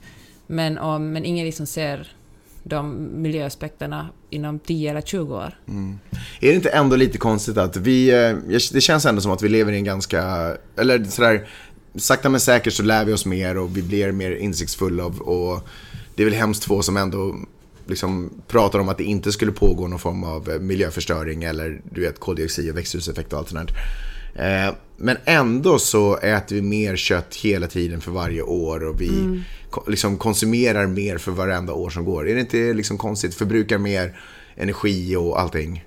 [0.46, 2.12] Men, om, men ingen liksom ser
[2.62, 5.58] de miljöaspekterna inom 10 eller 20 år.
[5.68, 5.98] Mm.
[6.40, 8.36] Är det inte ändå lite konstigt att vi, eh,
[8.72, 10.22] det känns ändå som att vi lever i en ganska,
[10.76, 11.48] eller sådär,
[11.96, 15.68] sakta men säkert så lär vi oss mer och vi blir mer insiktsfulla och, och
[16.14, 17.36] det är väl hemskt få som ändå
[17.86, 22.00] liksom pratar om att det inte skulle pågå någon form av eh, miljöförstöring eller du
[22.00, 23.76] vet koldioxid och växthuseffekt och allt sånt där.
[24.34, 29.42] Eh, Men ändå så äter vi mer kött hela tiden för varje år och vi
[29.70, 32.28] ko- liksom konsumerar mer för varenda år som går.
[32.28, 33.34] Är det inte liksom konstigt?
[33.34, 34.20] Förbrukar mer
[34.56, 35.84] energi och allting.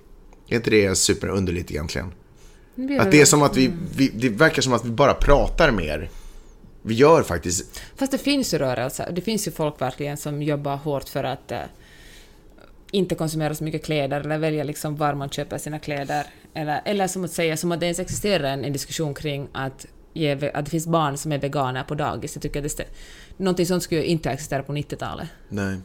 [0.50, 2.12] Är inte det superunderligt egentligen?
[3.00, 6.10] Att det är som att vi, vi, det verkar som att vi bara pratar mer.
[6.82, 9.12] Vi gör faktiskt, Fast det finns ju rörelser.
[9.12, 11.60] Det finns ju folk verkligen som jobbar hårt för att eh,
[12.92, 16.26] inte konsumera så mycket kläder eller välja liksom var man köper sina kläder.
[16.58, 19.86] Eller, eller som att säga, som att det ens existerar en, en diskussion kring att,
[20.14, 22.36] ge, att det finns barn som är veganer på dagis.
[22.36, 22.86] Jag tycker att det
[23.38, 25.28] Någonting sånt skulle ju inte existera på 90-talet.
[25.50, 25.78] nej.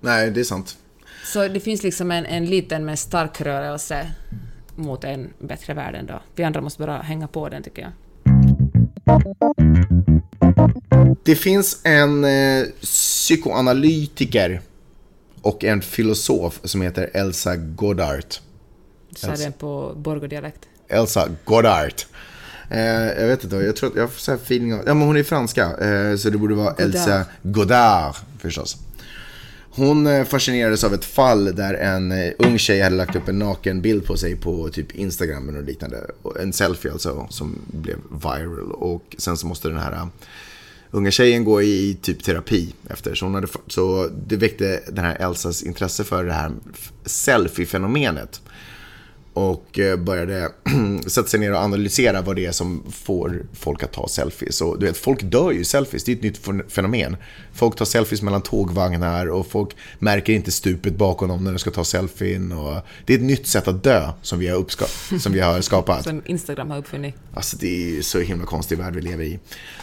[0.00, 0.78] Nej, det är sant.
[1.24, 4.10] Så det finns liksom en, en liten men stark rörelse
[4.74, 6.20] mot en bättre värld ändå.
[6.34, 7.92] Vi andra måste bara hänga på den tycker jag.
[11.24, 14.60] Det finns en eh, psykoanalytiker
[15.42, 18.24] och en filosof som heter Elsa Goddard.
[19.18, 20.60] Sa den på borgodialekt.
[20.88, 21.92] Elsa Goddard.
[22.70, 22.78] Eh,
[23.20, 25.22] jag vet inte, jag tror att jag får här feeling av, ja men hon är
[25.22, 26.94] franska, eh, så det borde vara Godard.
[26.94, 28.76] Elsa Goddard förstås.
[29.78, 33.38] Hon eh, fascinerades av ett fall där en eh, ung tjej hade lagt upp en
[33.38, 36.10] naken bild på sig på typ Instagram och liknande.
[36.40, 38.72] En selfie alltså som blev viral.
[38.72, 40.06] Och sen så måste den här eh,
[40.90, 43.14] unga tjejen gå i typ terapi efter.
[43.14, 46.52] Så, hon hade, så det väckte den här Elsas intresse för det här
[47.04, 48.40] selfie-fenomenet.
[49.38, 50.48] Och eh, började
[51.06, 54.60] sätta sig ner och analysera vad det är som får folk att ta selfies.
[54.60, 57.16] Och du vet, folk dör ju i selfies, det är ett nytt fen- fenomen.
[57.54, 61.70] Folk tar selfies mellan tågvagnar och folk märker inte stupet bakom dem när de ska
[61.70, 62.52] ta selfien.
[62.52, 62.74] Och
[63.06, 66.04] det är ett nytt sätt att dö som vi har, uppska- som vi har skapat.
[66.04, 67.14] Som Instagram har uppfunnit.
[67.34, 69.38] Alltså det är så himla konstig värld vi lever i.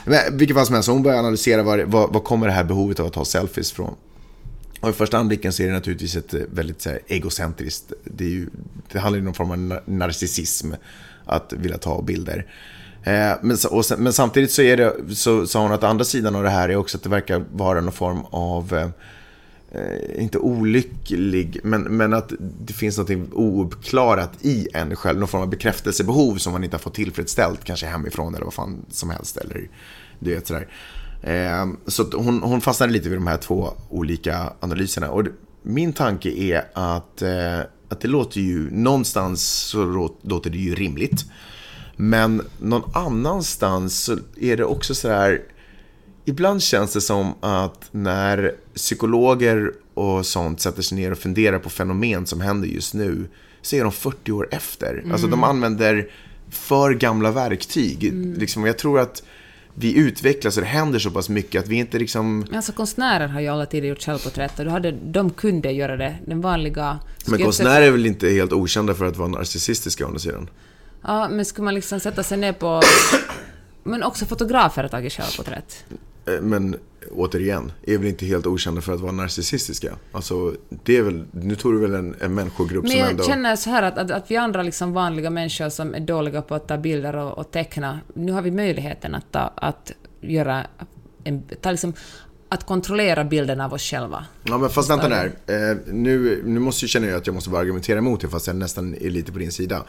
[0.06, 3.00] Men vilket fall som helst, hon börjar analysera var, var, var kommer det här behovet
[3.00, 3.96] av att ta selfies från.
[4.86, 8.26] Och i första anblicken så är det naturligtvis ett eh, väldigt så här, egocentriskt, det,
[8.26, 8.50] är ju,
[8.92, 10.72] det handlar ju om någon form av narcissism
[11.26, 12.46] att vilja ta bilder.
[13.04, 16.36] Eh, men, och sen, men samtidigt så är det, så sa hon att andra sidan
[16.36, 18.90] av det här är också att det verkar vara någon form av eh,
[19.82, 25.20] eh inte olycklig, men, men att det finns något ouppklarat i en själv.
[25.20, 28.86] Någon form av bekräftelsebehov som man inte har fått tillfredsställt, kanske hemifrån eller vad fan
[28.90, 29.38] som helst.
[29.38, 29.70] Eller,
[30.20, 30.68] du vet sådär.
[31.26, 35.10] Eh, så hon, hon fastnade lite vid de här två olika analyserna.
[35.12, 35.24] Och
[35.64, 37.60] min tanke är att, eh,
[37.90, 41.26] att det låter ju, någonstans så lå- låter det ju rimligt.
[41.96, 45.42] Men någon annanstans så är det också så här
[46.28, 51.70] Ibland känns det som att när psykologer och sånt sätter sig ner och funderar på
[51.70, 53.28] fenomen som händer just nu
[53.62, 55.06] så är de 40 år efter.
[55.12, 56.10] Alltså de använder
[56.50, 58.14] för gamla verktyg.
[58.38, 59.24] Liksom, jag tror att
[59.76, 62.40] vi utvecklas och det händer så pass mycket att vi inte liksom...
[62.40, 65.98] Men alltså konstnärer har ju alla tider gjort självporträtt och då hade, de kunde göra
[65.98, 66.16] det.
[66.26, 67.00] Den vanliga...
[67.26, 70.50] Men konstnärer är väl inte helt okända för att vara narcissistiska å andra sidan?
[71.02, 72.82] Ja, men skulle man liksom sätta sig ner på...
[73.84, 75.86] Men också fotografer har tagit självporträtt.
[76.26, 76.76] Eh, Men
[77.12, 79.96] återigen, är väl inte helt okända för att vara narcissistiska?
[80.12, 80.54] Alltså,
[80.84, 83.24] det är väl, nu tog du väl en, en människogrupp Men som jag ändå...
[83.24, 86.56] känner så här att, att, att vi andra liksom vanliga människor som är dåliga på
[86.56, 90.68] att ta bilder och, och teckna, nu har vi möjligheten att, ta, att göra
[91.24, 91.94] en, ta liksom,
[92.50, 94.26] att kontrollera bilden av oss själva.
[94.44, 95.26] Ja, men fast vänta där.
[95.26, 98.56] Eh, nu, nu måste jag känna att jag måste bara argumentera emot det, fast jag
[98.56, 99.84] nästan är lite på din sida.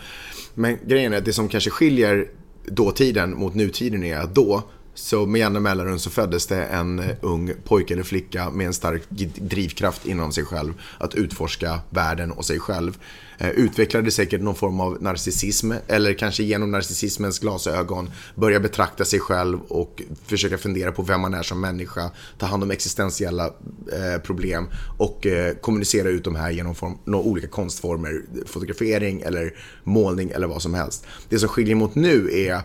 [0.55, 2.29] Men grejen är att det som kanske skiljer
[2.67, 4.63] dåtiden mot nutiden är att då,
[4.97, 8.75] så med jämna mellanrum så föddes det en eh, ung pojke eller flicka med en
[8.75, 9.03] stark
[9.35, 12.99] drivkraft inom sig själv att utforska världen och sig själv.
[13.39, 19.21] Eh, utvecklade säkert någon form av narcissism eller kanske genom narcissismens glasögon börja betrakta sig
[19.21, 23.47] själv och försöka fundera på vem man är som människa, ta hand om existentiella
[23.93, 24.69] eh, problem
[24.99, 25.27] och
[25.61, 30.75] kommunicera ut de här genom form, några olika konstformer, fotografering eller målning eller vad som
[30.75, 31.07] helst.
[31.29, 32.63] Det som skiljer mot nu är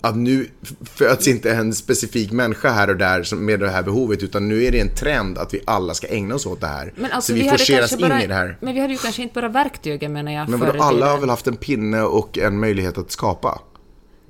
[0.00, 0.50] att nu
[0.82, 4.72] föds inte en specifik människa här och där med det här behovet utan nu är
[4.72, 6.92] det en trend att vi alla ska ägna oss åt det här.
[6.96, 8.58] Men alltså, så vi, hade forceras in bara, i det här.
[8.60, 11.08] Men vi hade ju kanske inte bara verktygen menar jag Men vadå, alla tiden.
[11.08, 13.60] har väl haft en pinne och en möjlighet att skapa?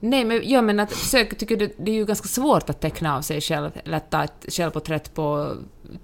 [0.01, 3.17] Nej, men, ja, men att försök, tycker du, det är ju ganska svårt att teckna
[3.17, 5.55] av sig själv, eller att ta ett självporträtt på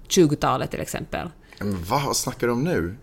[0.09, 1.29] 20-talet till exempel.
[1.59, 2.95] Men vad snackar du om nu?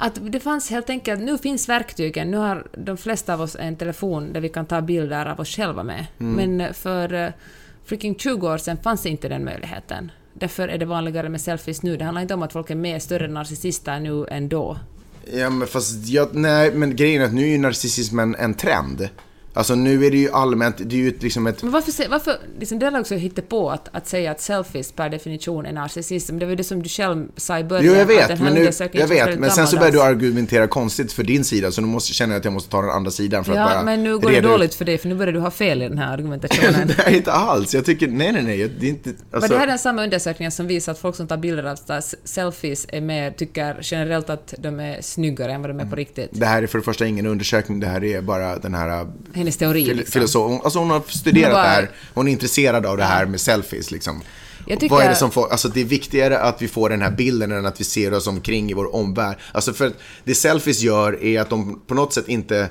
[0.00, 3.76] Att det fanns helt enkelt, nu finns verktygen, nu har de flesta av oss en
[3.76, 6.06] telefon där vi kan ta bilder av oss själva med.
[6.18, 7.30] Men för uh,
[7.84, 10.12] freaking 20 år sedan fanns inte den möjligheten.
[10.34, 11.96] Därför är det vanligare med selfies nu.
[11.96, 14.78] Det handlar inte om att folk är mer större narcissister nu än då.
[15.32, 19.08] Ja men fast, jag, nej men grejen är att nu är ju narcissismen en trend.
[19.58, 21.62] Alltså nu är det ju allmänt, det är ju liksom ett...
[21.62, 23.14] Men varför, varför liksom det är också
[23.48, 26.38] på att, att säga att selfies per definition är narcissism?
[26.38, 27.84] Det var ju det som du själv sa i början.
[27.86, 31.12] Jo jag att vet, men, nu, jag vet, men sen så börjar du argumentera konstigt
[31.12, 33.44] för din sida så nu måste, känner jag att jag måste ta den andra sidan
[33.44, 35.14] för att Ja, bara men nu går det reda ut- dåligt för dig, för nu
[35.14, 36.90] börjar du ha fel i den här argumentationen.
[37.06, 39.66] nej inte alls, jag tycker, nej nej nej, det är inte, Men alltså, det här
[39.66, 43.30] är den samma undersökningen som visar att folk som tar bilder av selfies är mer,
[43.30, 46.28] tycker generellt att de är snyggare än vad de är på riktigt.
[46.32, 49.06] det här är för det första ingen undersökning, det här är bara den här
[49.48, 50.12] Hennes teori fil- liksom.
[50.12, 53.26] filosof, alltså hon har studerat Hon bara- det här, hon är intresserad av det här
[53.26, 54.22] med selfies liksom.
[54.66, 57.02] Jag tycker- Vad är det som får, alltså det är viktigare att vi får den
[57.02, 59.36] här bilden än att vi ser oss omkring i vår omvärld.
[59.52, 59.92] Alltså för
[60.24, 62.68] det selfies gör är att de på något sätt inte,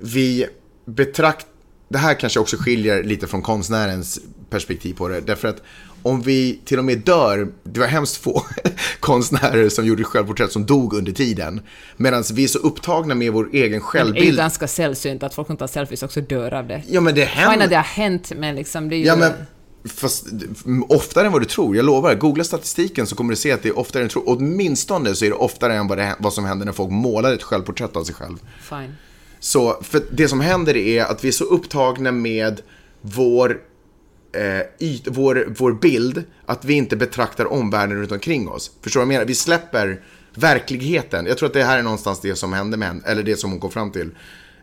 [0.00, 0.46] vi
[0.86, 1.46] betrakt,
[1.88, 4.20] det här kanske också skiljer lite från konstnärens
[4.50, 5.20] perspektiv på det.
[5.20, 5.62] Därför att
[6.02, 8.44] om vi till och med dör, det var hemskt få
[9.00, 11.60] konstnärer som gjorde självporträtt som dog under tiden.
[11.96, 14.36] Medan vi är så upptagna med vår egen Det är ju självbild.
[14.36, 16.82] ganska sällsynt att folk som tar selfies också dör av det.
[16.88, 17.66] Ja men det Fine att händer.
[17.68, 19.04] det har hänt, men liksom det är ju...
[19.04, 19.32] Ja men,
[19.84, 20.26] fast
[20.88, 22.14] oftare än vad du tror, jag lovar.
[22.14, 24.24] Googla statistiken så kommer du se att det är oftare än du tror.
[24.26, 27.42] Åtminstone så är det oftare än vad, det, vad som händer när folk målar ett
[27.42, 28.36] självporträtt av sig själv.
[28.62, 28.94] Fine.
[29.40, 32.60] Så, för det som händer är att vi är så upptagna med
[33.00, 33.58] vår,
[34.32, 38.70] eh, yt, vår, vår bild att vi inte betraktar omvärlden runt omkring oss.
[38.82, 39.28] Förstår du vad jag menar?
[39.28, 40.00] Vi släpper
[40.34, 41.26] verkligheten.
[41.26, 43.50] Jag tror att det här är någonstans det som hände med henne, eller det som
[43.50, 44.10] hon kom fram till.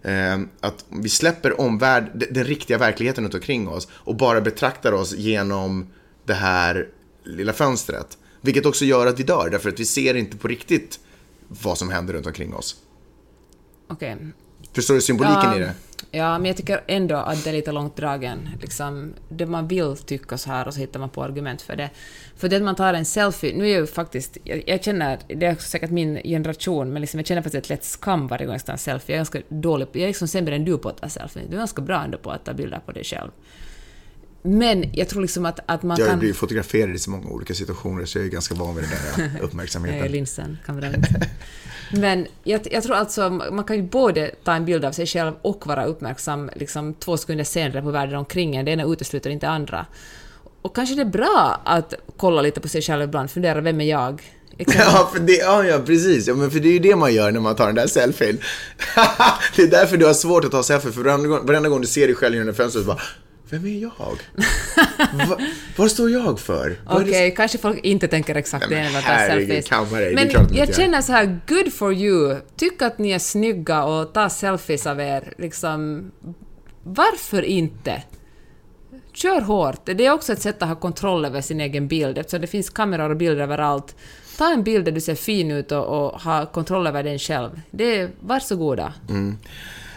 [0.01, 5.13] Eh, att vi släpper omvärld, den, riktiga verkligheten runt omkring oss och bara betraktar oss
[5.13, 5.87] genom
[6.25, 6.87] det här
[7.23, 8.17] lilla fönstret.
[8.41, 10.99] Vilket också gör att vi dör, därför att vi ser inte på riktigt
[11.47, 12.75] vad som händer runt omkring oss.
[13.87, 14.17] Okej.
[14.73, 15.73] Förstår du symboliken i det?
[16.11, 18.49] Ja, men jag tycker ändå att det är lite långt dragen.
[18.61, 21.89] Liksom, det man vill tycka så här och så hittar man på argument för det.
[22.35, 25.19] För det att man tar en selfie, nu är jag ju faktiskt, jag, jag känner,
[25.27, 28.55] det är säkert min generation, men liksom jag känner faktiskt ett lätt skam varje gång
[28.55, 29.13] jag tar en selfie.
[29.13, 31.43] Jag är ganska dålig, jag är liksom sämre än du på att ta selfie.
[31.47, 33.31] Du är ganska bra ändå på att ta bilder på dig själv.
[34.41, 36.19] Men jag tror liksom att, att man Jag kan...
[36.19, 38.91] blir fotograferad i så många olika situationer så jag är ganska van vid den
[39.31, 40.11] där uppmärksamheten.
[40.11, 41.21] linsen, kameralinsen.
[41.93, 45.33] Men jag, jag tror alltså, man kan ju både ta en bild av sig själv
[45.41, 48.65] och vara uppmärksam liksom två sekunder senare på världen omkring en.
[48.65, 49.85] Det ena utesluter inte andra.
[50.61, 53.85] Och kanske det är bra att kolla lite på sig själv ibland, fundera, vem är
[53.89, 54.21] jag?
[54.57, 56.27] Exempel- Ja, för det, ja, ja, precis.
[56.27, 58.37] Ja, men för det är ju det man gör när man tar den där selfien.
[59.55, 61.87] det är därför du har svårt att ta selfie, för varenda gång, varenda gång du
[61.87, 63.01] ser dig själv genom fönstret så bara
[63.49, 63.91] vem är jag?
[65.27, 65.37] Va,
[65.77, 66.69] vad står jag för?
[66.69, 69.69] Det Okej, kanske folk inte tänker exakt Nej, det men när de tar herregud, selfies.
[69.69, 70.73] kamma dig, det är Men klart att de jag gör.
[70.75, 72.35] känner så här, good for you.
[72.55, 75.33] Tyck att ni är snygga och ta selfies av er.
[75.37, 76.11] Liksom,
[76.83, 78.03] varför inte?
[79.13, 79.81] Kör hårt.
[79.85, 82.69] Det är också ett sätt att ha kontroll över sin egen bild eftersom det finns
[82.69, 83.95] kameror och bilder överallt.
[84.37, 87.61] Ta en bild där du ser fin ut och, och ha kontroll över den själv.
[87.71, 88.93] Det är, varsågoda.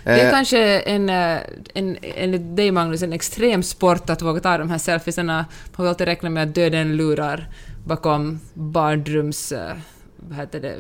[0.05, 0.31] Det är Eh.
[0.31, 1.39] kanske en, eh,
[1.75, 5.35] en, enligt dig Magnus, en extrem sport att våga ta de här selfiesarna.
[5.37, 5.47] Man
[5.77, 7.49] får alltid räkna med att döden lurar
[7.85, 9.53] bakom badrums...
[9.53, 9.73] eh,
[10.17, 10.75] Vad heter det?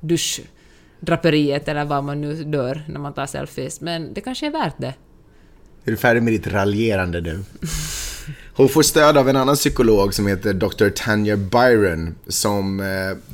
[0.00, 3.80] Duschdraperiet eller vad man nu dör när man tar selfies.
[3.80, 4.94] Men det kanske är värt det.
[5.84, 7.40] Är du färdig med ditt raljerande nu?
[8.54, 10.88] Hon får stöd av en annan psykolog som heter Dr.
[10.88, 12.82] Tanya Byron som,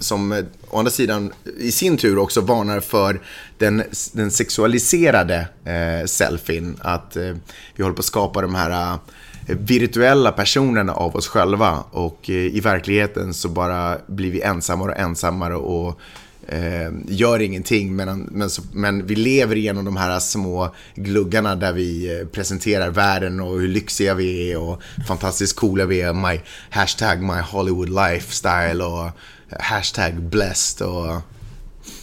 [0.00, 3.20] som å andra sidan i sin tur också varnar för
[3.58, 6.76] den, den sexualiserade eh, selfien.
[6.80, 7.34] Att eh,
[7.74, 8.98] vi håller på att skapa de här eh,
[9.46, 14.98] virtuella personerna av oss själva och eh, i verkligheten så bara blir vi ensammare och
[14.98, 16.00] ensammare och
[16.48, 21.72] eh, gör ingenting, men, men, så, men vi lever igenom de här små gluggarna där
[21.72, 26.12] vi eh, presenterar världen och hur lyxiga vi är och fantastiskt coola vi är.
[26.12, 26.40] My,
[26.70, 29.10] hashtag my Hollywood lifestyle och
[29.50, 31.22] hashtag blessed och...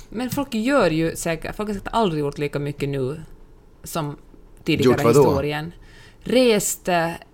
[0.10, 1.56] Men folk gör ju säkert...
[1.56, 3.22] Folk har säkert aldrig gjort lika mycket nu
[3.84, 4.18] som
[4.64, 5.72] tidigare i historien.
[6.20, 6.89] Rest,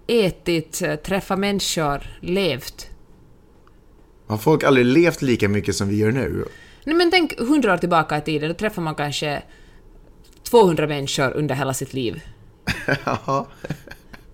[0.08, 2.90] ätit, träffat människor, levt.
[4.28, 6.46] Har folk aldrig levt lika mycket som vi gör nu?
[6.84, 9.44] Nej men tänk hundra år tillbaka i tiden, då träffar man kanske
[10.44, 12.22] 200 människor under hela sitt liv.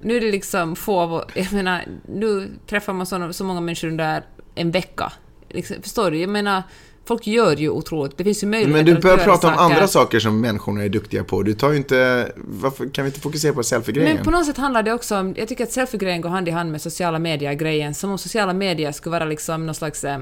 [0.02, 1.26] Nu är det liksom få.
[1.36, 4.24] Jag menar, nu träffar man så, så många människor under
[4.56, 5.14] en vecka.
[5.50, 6.18] Liksom, förstår du?
[6.20, 6.64] Jag menar,
[7.06, 8.18] folk gör ju otroligt...
[8.18, 9.74] Det finns ju möjligheter Men du börjar prata om saker.
[9.74, 11.44] andra saker som människorna är duktiga på.
[11.44, 12.32] Du tar ju inte...
[12.36, 14.16] Varför kan vi inte fokusera på selfie-grejen?
[14.16, 15.34] Men på något sätt handlar det också om...
[15.38, 17.94] Jag tycker att selfie-grejen går hand i hand med sociala medier-grejen.
[17.94, 20.04] Som om sociala medier skulle vara liksom någon slags...
[20.04, 20.18] eh,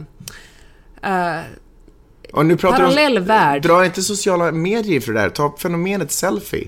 [2.34, 3.62] Och nu pratar Parallell du om, värld.
[3.64, 5.30] Dra inte sociala medier för det där.
[5.30, 6.68] Ta fenomenet selfie.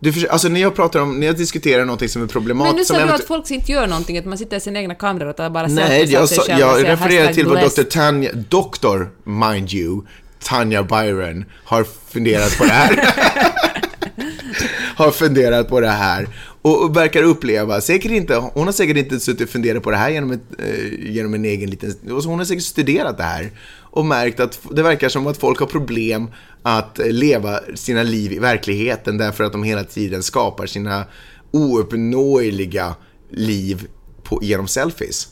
[0.00, 2.76] Du försöker, alltså när jag pratar om, när jag diskuterar någonting som är men problematiskt...
[2.76, 4.94] nu som sa du att folk inte gör någonting, att man sitter i sin egna
[4.94, 7.58] kamera och bara Nej, jag, sig själv jag säger refererar till vad.
[7.60, 7.82] Dr.
[7.82, 10.02] Tanya, doktor, mind you,
[10.44, 13.14] Tanya Byron, har funderat på det här.
[14.96, 16.28] har funderat på det här.
[16.62, 20.10] Och, verkar uppleva, säkert inte, hon har säkert inte suttit och funderat på det här
[20.10, 21.94] genom, ett, eh, genom en egen liten...
[22.08, 23.50] Hon har säkert studerat det här
[23.96, 26.30] och märkt att det verkar som att folk har problem
[26.62, 31.04] att eh, leva sina liv i verkligheten därför att de hela tiden skapar sina
[31.50, 32.94] ouppnåeliga
[33.30, 33.86] liv
[34.22, 35.28] på, genom selfies.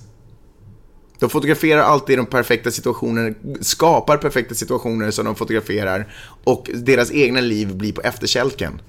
[1.19, 6.13] De fotograferar alltid de perfekta situationerna, skapar perfekta situationer som de fotograferar
[6.45, 8.81] och deras egna liv blir på efterkälken.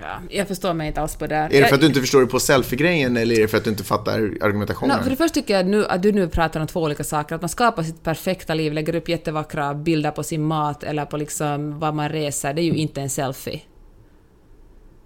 [0.00, 1.34] Ja, jag förstår mig inte alls på det.
[1.34, 3.64] Är det för att du inte förstår det på selfie-grejen eller är det för att
[3.64, 4.96] du inte fattar argumentationen?
[4.96, 7.34] No, för det första tycker jag nu, att du nu pratar om två olika saker.
[7.34, 11.16] Att man skapar sitt perfekta liv, lägger upp jättevackra bilder på sin mat eller på
[11.16, 12.54] liksom vad man reser.
[12.54, 13.60] Det är ju inte en selfie.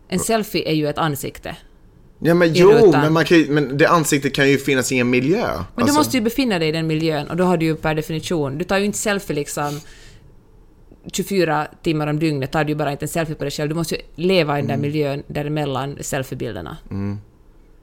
[0.09, 1.57] En selfie är ju ett ansikte.
[2.18, 3.01] Ja men jo, rutan.
[3.01, 5.47] men, man kan ju, men det ansiktet kan ju finnas i en miljö.
[5.47, 7.76] Men Alltså, du måste ju befinna dig i den miljön och då har du ju
[7.76, 9.80] per definition, du tar ju inte selfie liksom
[11.13, 13.69] 24 timmar om dygnet tar du ju bara inte en selfie på dig själv.
[13.69, 16.77] Du måste ju leva i den där miljön däremellan selfiebilderna.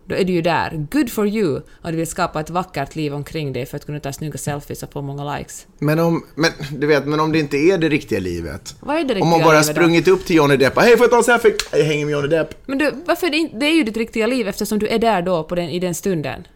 [0.05, 0.87] Då är du ju där.
[0.91, 1.61] Good for you!
[1.81, 4.83] Och du vill skapa ett vackert liv omkring dig för att kunna ta snygga selfies
[4.83, 5.67] och få många likes.
[5.79, 8.75] Men om, men, du vet, men om det inte är det riktiga livet.
[8.79, 9.73] Vad är det Om man riktiga bara livet då?
[9.73, 11.53] sprungit upp till Johnny Depp och hej får jag ta en selfie?
[11.71, 12.67] Jag hänger med Johnny Depp.
[12.67, 13.57] Men du, varför är det inte...
[13.57, 15.95] Det är ju ditt riktiga liv eftersom du är där då på den, i den
[15.95, 16.47] stunden.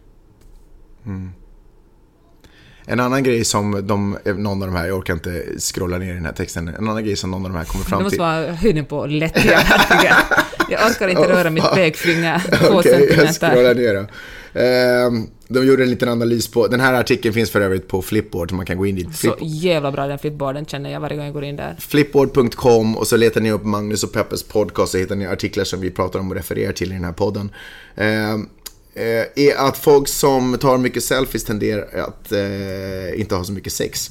[2.90, 6.14] En annan grej som de, någon av de här, jag orkar inte scrolla ner i
[6.14, 8.10] den här texten, en annan grej som någon av de här kommer Det fram måste
[8.14, 8.20] till.
[8.20, 9.60] vara höjden på lättja.
[10.70, 13.50] Jag orkar inte röra mitt pekfinger två jag centimeter.
[13.50, 14.06] scrollar ner då.
[14.60, 18.50] Ehm, de gjorde en liten analys på, den här artikeln finns för övrigt på Flipboard,
[18.50, 19.16] så man kan gå in dit.
[19.16, 21.76] Så jävla bra den flipboarden känner jag varje gång jag går in där.
[21.78, 25.80] Flipboard.com och så letar ni upp Magnus och Peppes podcast så hittar ni artiklar som
[25.80, 27.50] vi pratar om och refererar till i den här podden.
[28.98, 33.72] Eh, är att folk som tar mycket selfies tenderar att eh, inte ha så mycket
[33.72, 34.10] sex.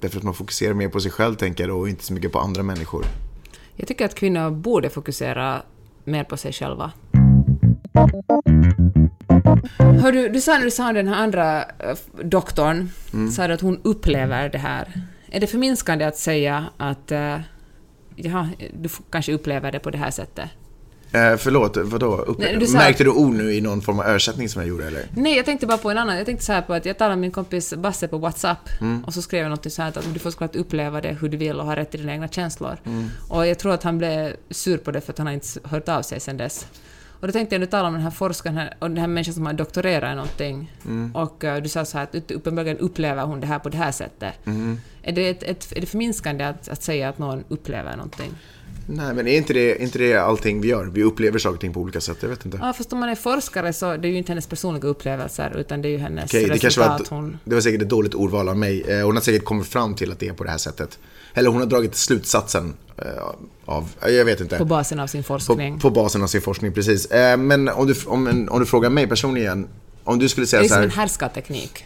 [0.00, 2.38] Därför att man fokuserar mer på sig själv tänker jag och inte så mycket på
[2.38, 3.04] andra människor.
[3.76, 5.62] Jag tycker att kvinnor borde fokusera
[6.04, 6.92] mer på sig själva.
[9.78, 12.90] Hör du, du sa när du sa den här andra eh, doktorn,
[13.32, 14.92] sa du att hon upplever det här.
[15.30, 17.36] Är det förminskande att säga att uh,
[18.16, 18.48] jaha,
[18.80, 20.50] du kanske upplever det på det här sättet?
[21.12, 22.16] Eh, förlåt, vadå?
[22.16, 24.68] Upp, Nej, du sa- Märkte du ord nu i någon form av översättning som jag
[24.68, 25.02] gjorde eller?
[25.14, 26.16] Nej, jag tänkte bara på en annan.
[26.16, 28.68] Jag tänkte så här på att jag talade med min kompis Basse på WhatsApp
[29.06, 31.36] och så skrev jag något så här att du får såklart uppleva det hur du
[31.36, 32.76] vill och ha rätt till dina egna känslor.
[33.28, 35.88] Och jag tror att han blev sur på det för att han har inte hört
[35.88, 36.66] av sig sedan dess.
[37.20, 39.34] Och då tänkte jag nu tala om den här forskaren här, och den här människan
[39.34, 40.72] som har doktorerat i någonting.
[41.14, 43.92] Och eh, du sa så här att uppenbarligen upplever hon det här på det här
[43.92, 44.34] sättet.
[45.02, 48.30] Är, det ett, ett, är det förminskande att, att säga att någon upplever någonting?
[48.86, 50.84] Nej, men är inte det, inte det allting vi gör?
[50.84, 52.58] Vi upplever saker och ting på olika sätt, jag vet inte.
[52.62, 55.82] Ja, fast om man är forskare så det är ju inte hennes personliga upplevelser utan
[55.82, 57.38] det är ju hennes det resultat kanske var, ett, hon...
[57.44, 58.82] det var säkert ett dåligt ordval av mig.
[58.82, 60.98] Eh, Hon har säkert kommit fram till att det är på det här sättet.
[61.34, 63.04] Eller hon har dragit slutsatsen eh,
[63.64, 64.58] av, jag vet inte.
[64.58, 65.80] På basen av sin På, forskning.
[65.80, 67.06] på basen av sin forskning, precis.
[67.06, 69.68] Eh, Men om du, om, om du frågar mig personligen,
[70.04, 70.84] om du skulle det säga är så som här...
[70.84, 71.84] en härskarteknik.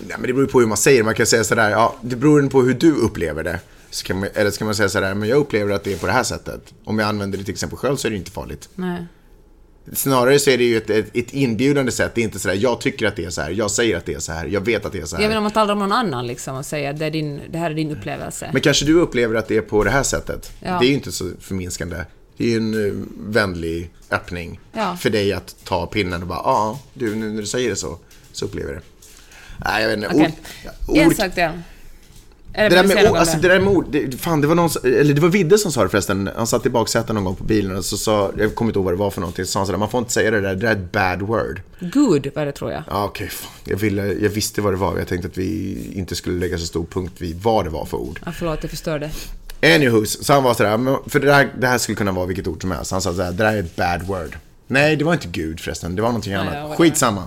[0.00, 2.16] Nej, men det beror ju på hur man säger Man kan säga sådär, ja, det
[2.16, 3.60] beror på hur du upplever det.
[3.98, 5.96] Så kan man, eller så kan man säga sådär, men jag upplever att det är
[5.98, 6.74] på det här sättet.
[6.84, 8.68] Om jag använder det till exempel själv så är det inte farligt.
[8.74, 9.06] Nej.
[9.92, 12.12] Snarare så är det ju ett, ett, ett inbjudande sätt.
[12.14, 14.14] Det är inte sådär, jag tycker att det är så här, jag säger att det
[14.14, 15.22] är så här, jag vet att det är så här.
[15.22, 17.58] Jag menar om man talar om någon annan liksom och säger det, är din, det
[17.58, 18.50] här är din upplevelse.
[18.52, 20.52] Men kanske du upplever att det är på det här sättet.
[20.60, 20.78] Ja.
[20.80, 21.96] Det är ju inte så förminskande.
[22.36, 24.96] Det är ju en uh, vänlig öppning Ja.
[24.96, 27.76] för dig att ta pinnen och bara, ja, ah, du, nu när du säger det
[27.76, 27.98] så,
[28.32, 28.86] så upplever jag det.
[29.64, 30.16] Nej, jag vet inte.
[30.86, 31.50] Ord, En ord, sak till.
[32.52, 33.48] Eller det där med, alltså det?
[33.48, 35.88] där med ord, det, fan det var någon, eller det var Vidde som sa det
[35.88, 38.78] förresten, han satt i baksätet någon gång på bilen och så sa, jag kommer inte
[38.78, 40.40] ihåg vad det var för någonting, så sa han sådär, man får inte säga det
[40.40, 41.60] där, det där är ett bad word.
[41.80, 42.82] Good var det tror jag.
[42.90, 43.52] Ja, okej, fan.
[43.64, 46.66] jag, ville, jag visste vad det var, jag tänkte att vi inte skulle lägga så
[46.66, 48.20] stor punkt vid vad det var för ord.
[48.26, 49.10] Ja, förlåt, jag förstörde.
[49.62, 52.60] Anywhos, så han var sådär, för det här, det här skulle kunna vara vilket ord
[52.60, 52.90] som helst.
[52.90, 54.36] Han sa sådär, det där är ett bad word.
[54.66, 56.54] Nej, det var inte Gud förresten, det var någonting annat.
[56.54, 56.74] ja.
[56.76, 57.24] Skitsamma.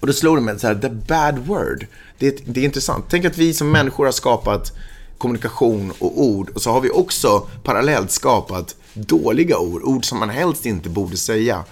[0.00, 1.86] Och då slog det mig såhär, the bad word.
[2.18, 3.04] Det, är- det är intressant.
[3.08, 4.72] Tänk att vi som människor har skapat
[5.18, 10.30] kommunikation och ord och så har vi också parallellt skapat dåliga ord, ord som man
[10.30, 11.64] helst inte borde säga.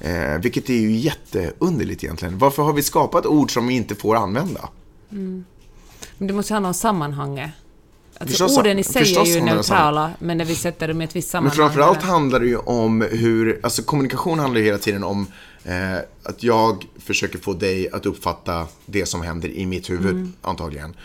[0.00, 2.38] Eh, vilket är ju jätteunderligt egentligen.
[2.38, 4.68] Varför har vi skapat ord som vi inte får använda?
[5.08, 5.44] Men
[6.18, 7.50] det måste ju handla om sammanhanget.
[8.18, 11.16] Alltså, Förstås- orden i sig är ju neutrala, men när vi sätter dem i ett
[11.16, 11.56] visst Men sammanhang...
[11.56, 15.26] framförallt eller- handlar det ju om hur, alltså kommunikation handlar ju hela tiden om
[15.66, 20.32] eh, att jag försöker få dig att uppfatta det som händer i mitt huvud, Mm.
[20.42, 20.96] antagligen.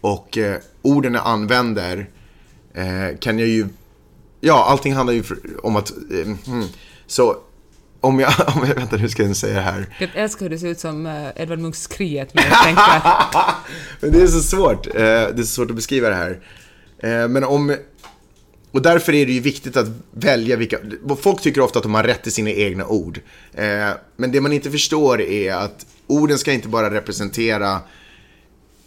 [0.00, 2.10] Och eh, orden jag använder
[2.74, 3.66] eh, kan jag ju,
[4.40, 5.22] ja allting handlar ju
[5.62, 6.64] om att, eh, hmm.
[7.06, 7.36] så
[8.00, 9.86] om jag, om jag, vänta nu ska jag säga det här.
[9.98, 13.02] Jag älskar hur det ser ut som uh, Edvard Munchs Kriet, men jag tänker...
[14.00, 14.86] Men det är så svårt.
[14.86, 16.40] Eh, det är så svårt att beskriva det här.
[16.98, 17.76] Eh, men om...
[18.70, 20.78] Och därför är det ju viktigt att välja vilka...
[21.20, 23.20] Folk tycker ofta att de har rätt till sina egna ord.
[23.54, 27.80] Eh, men det man inte förstår är att orden ska inte bara representera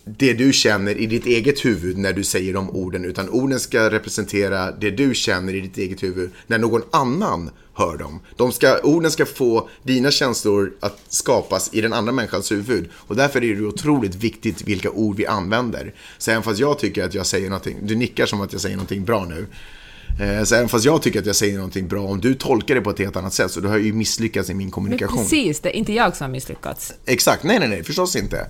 [0.06, 3.90] det du känner i ditt eget huvud när du säger de orden, utan orden ska
[3.90, 8.20] representera det du känner i ditt eget huvud när någon annan hör dem.
[8.38, 12.90] De ska, orden ska få dina känslor att skapas i den andra människans huvud.
[12.96, 15.94] Och därför är det otroligt viktigt vilka ord vi använder.
[16.18, 18.76] Så även fast jag tycker att jag säger någonting, du nickar som att jag säger
[18.76, 19.46] någonting bra nu.
[20.22, 22.82] Eh, Så även fast jag tycker att jag säger någonting bra, om du tolkar det
[22.82, 25.18] på ett helt annat sätt så då har ju misslyckats i min Men kommunikation.
[25.18, 26.94] precis, det är inte jag som har misslyckats.
[27.06, 28.48] Exakt, nej nej nej, förstås inte.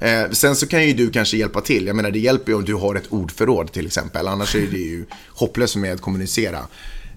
[0.00, 1.86] Eh, sen så kan ju du kanske hjälpa till.
[1.86, 4.28] Jag menar, det hjälper ju om du har ett ordförråd till exempel.
[4.28, 6.58] Annars är det ju hopplöst med att kommunicera.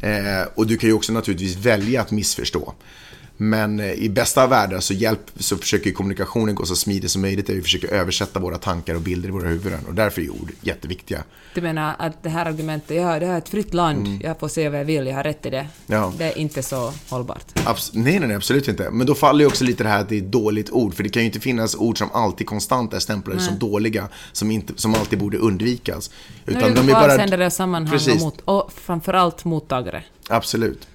[0.01, 2.73] Eh, och du kan ju också naturligtvis välja att missförstå.
[3.41, 7.21] Men eh, i bästa av världar så, hjälp, så försöker kommunikationen gå så smidigt som
[7.21, 7.47] möjligt.
[7.47, 9.79] Där vi försöker översätta våra tankar och bilder i våra huvuden.
[9.87, 11.23] Och därför är ord jätteviktiga.
[11.53, 14.21] Du menar att det här argumentet, ja det här är ett fritt land, Mm.
[14.23, 15.67] jag får se vad jag vill, jag har rätt i det.
[15.87, 16.13] Ja.
[16.17, 17.43] Det är inte så hållbart.
[17.53, 18.89] Abs- nej, nej, nej, absolut inte.
[18.91, 20.93] Men då faller ju också lite det här att det är ett dåligt ord.
[20.93, 24.51] För det kan ju inte finnas ord som alltid konstant är stämplade som dåliga, som,
[24.51, 26.11] inte, som alltid borde undvikas.
[26.45, 30.03] Nu är det avsändare och sammanhang och, mot, och framförallt mottagare.
[30.29, 30.87] Absolut.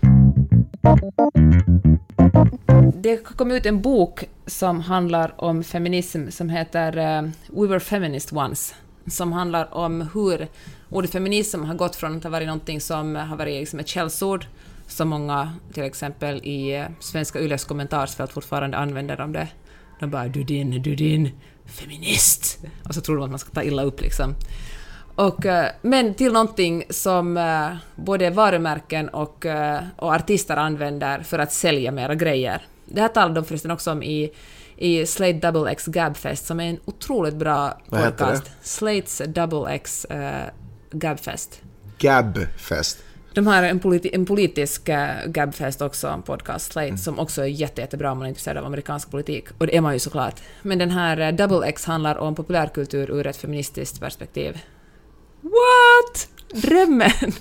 [2.95, 8.33] Det kom ut en bok som handlar om feminism som heter eh, We were feminist
[8.33, 8.75] once,
[9.07, 10.49] som handlar om hur
[10.91, 14.47] ordet feminism har gått från att ha varit någonting som har varit liksom ett källsord,
[14.87, 19.49] som många till exempel i eh, svenska Yles kommentarsfält fortfarande använder om det.
[20.01, 21.31] De bara ”du din, du din,
[21.67, 24.35] feminist”, och så tror de att man ska ta illa upp liksom.
[25.15, 31.39] Och, eh, men till någonting som eh, både varumärken och, eh, och artister använder för
[31.39, 32.67] att sälja mera grejer.
[32.85, 34.33] Det här talade de förresten också om i,
[34.77, 38.51] i Slate Double X Gabfest, som är en otroligt bra Vad podcast.
[38.63, 40.49] Slates Double X eh,
[40.91, 41.61] Gabfest.
[41.99, 42.99] Gabfest.
[43.35, 44.97] De har en, politi en politisk uh,
[45.27, 48.65] Gabfest också, en podcast, Slate, som också är jätte, jättebra om man är intresserad av
[48.65, 49.49] amerikansk politik.
[49.59, 50.41] Och det är man ju såklart.
[50.63, 54.59] Men den här eh, Double X handlar om populärkultur ur ett feministiskt perspektiv.
[55.45, 56.29] What?
[56.63, 57.33] Drömmen!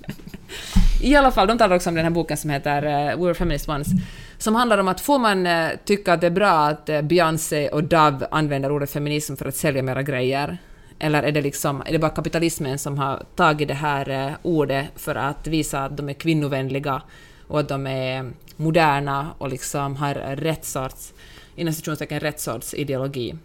[1.01, 3.33] I alla fall, de talar också om den här boken som heter uh, We were
[3.33, 3.91] feminist once,
[4.37, 7.69] som handlar om att får man uh, tycka att det är bra att uh, Beyoncé
[7.69, 10.57] och Dove använder ordet feminism för att sälja mera grejer?
[10.99, 14.85] Eller är det, liksom, är det bara kapitalismen som har tagit det här uh, ordet
[14.95, 17.01] för att visa att de är kvinnovänliga
[17.47, 21.13] och att de är moderna och liksom har rätt sorts,
[21.55, 21.73] inom
[22.09, 23.35] rätt sorts ideologi?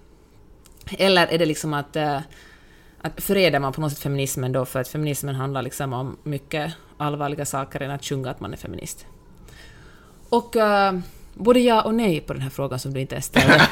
[0.98, 1.96] Eller är det liksom att
[3.00, 6.72] att förenar man på något sätt feminismen då, för att feminismen handlar liksom om mycket
[6.96, 9.06] allvarliga saker än att sjunga att man är feminist.
[10.28, 11.00] Och uh,
[11.34, 13.60] både ja och nej på den här frågan som du inte ens ställde.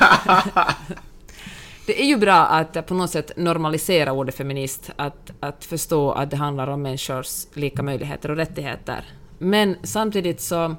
[1.87, 6.31] det är ju bra att på något sätt normalisera ordet feminist, att, att förstå att
[6.31, 9.05] det handlar om människors lika möjligheter och rättigheter.
[9.39, 10.77] Men samtidigt så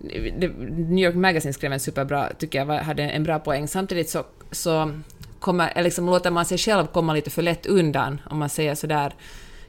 [0.00, 3.68] New York Magazine skrev en superbra, tycker jag, hade en bra poäng.
[3.68, 4.92] Samtidigt så, så
[5.40, 9.14] kommer, liksom låter man sig själv komma lite för lätt undan om man säger sådär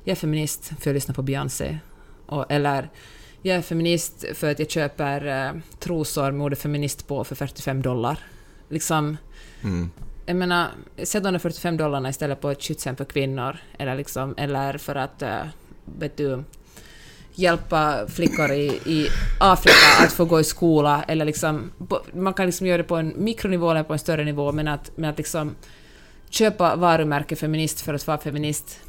[0.04, 1.78] jag är feminist för att lyssna på Beyoncé.
[2.26, 2.90] Och, eller
[3.42, 7.82] jag är feminist för att jag köper eh, trosor med ordet feminist på för 45
[7.82, 8.20] dollar.
[8.70, 9.18] Liksom,
[9.62, 9.92] Mm.
[10.26, 10.68] jag menar,
[11.04, 14.96] sätt de där 45 dollarna istället på ett skyddshem för kvinnor, eller, liksom, eller för
[14.96, 15.42] att, eh,
[16.00, 16.44] vet du,
[17.34, 19.08] hjälpa flickor i, i
[19.40, 21.72] Afrika att få gå i skola, eller liksom,
[22.14, 24.92] man kan liksom göra det på en mikronivå eller på en större nivå, men att,
[24.96, 25.56] men att liksom
[26.30, 28.80] köpa varumärke feminist för att vara feminist,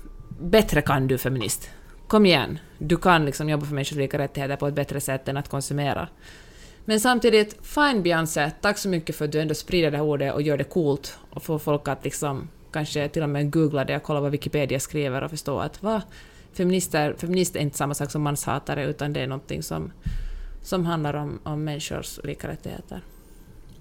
[0.40, 1.70] bättre kan du feminist.
[2.06, 5.36] Kom igen, du kan liksom jobba för människors lika rättigheter på ett bättre sätt än
[5.36, 6.08] att konsumera.
[6.84, 10.34] Men samtidigt, fine Beyoncé, tack så mycket för att du ändå sprider det här ordet
[10.34, 13.96] och gör det coolt och får folk att liksom kanske till och med googla det
[13.96, 16.02] och kolla vad Wikipedia skriver och förstå att va,
[16.52, 19.92] feminister, feminister är inte samma sak som manshatare utan det är någonting som,
[20.62, 23.02] som handlar om, om människors lika rättigheter.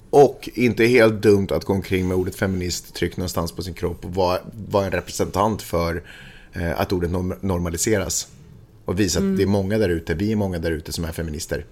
[0.09, 4.05] Och inte helt dumt att gå omkring med ordet feminist tryckt någonstans på sin kropp
[4.05, 4.39] och vara,
[4.69, 6.03] vara en representant för
[6.53, 8.27] eh, att ordet norm- normaliseras.
[8.85, 9.31] Och visa Mm.
[9.31, 11.65] att det är många där ute, vi är många där ute som är feminister.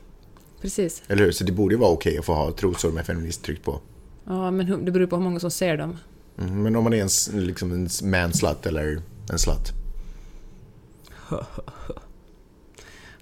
[0.62, 1.04] Precis.
[1.08, 1.32] Eller hur?
[1.32, 3.80] Så det borde ju vara okej att få ha trosor med feminist tryckt på.
[4.26, 5.98] Ja, men det beror på hur många som ser dem.
[6.42, 7.02] Mm, men om man är
[7.34, 9.74] en, liksom en manslut eller en slut.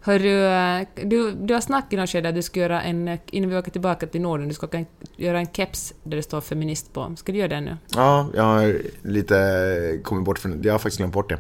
[0.05, 3.19] Hörru, eh, du, du har snackat i något skede att du ska göra en, eh,
[3.25, 4.85] innan vi åker tillbaka till Norden, du ska
[5.15, 7.15] göra en keps där det står feminist på.
[7.17, 7.77] Ska du göra det nu?
[7.95, 10.67] Ja, jag har lite kommit bort från det.
[10.67, 11.39] Jag har faktiskt glömt bort det.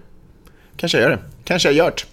[0.75, 1.23] Kanske jag gör det.
[1.43, 2.07] Kanske jag gjort.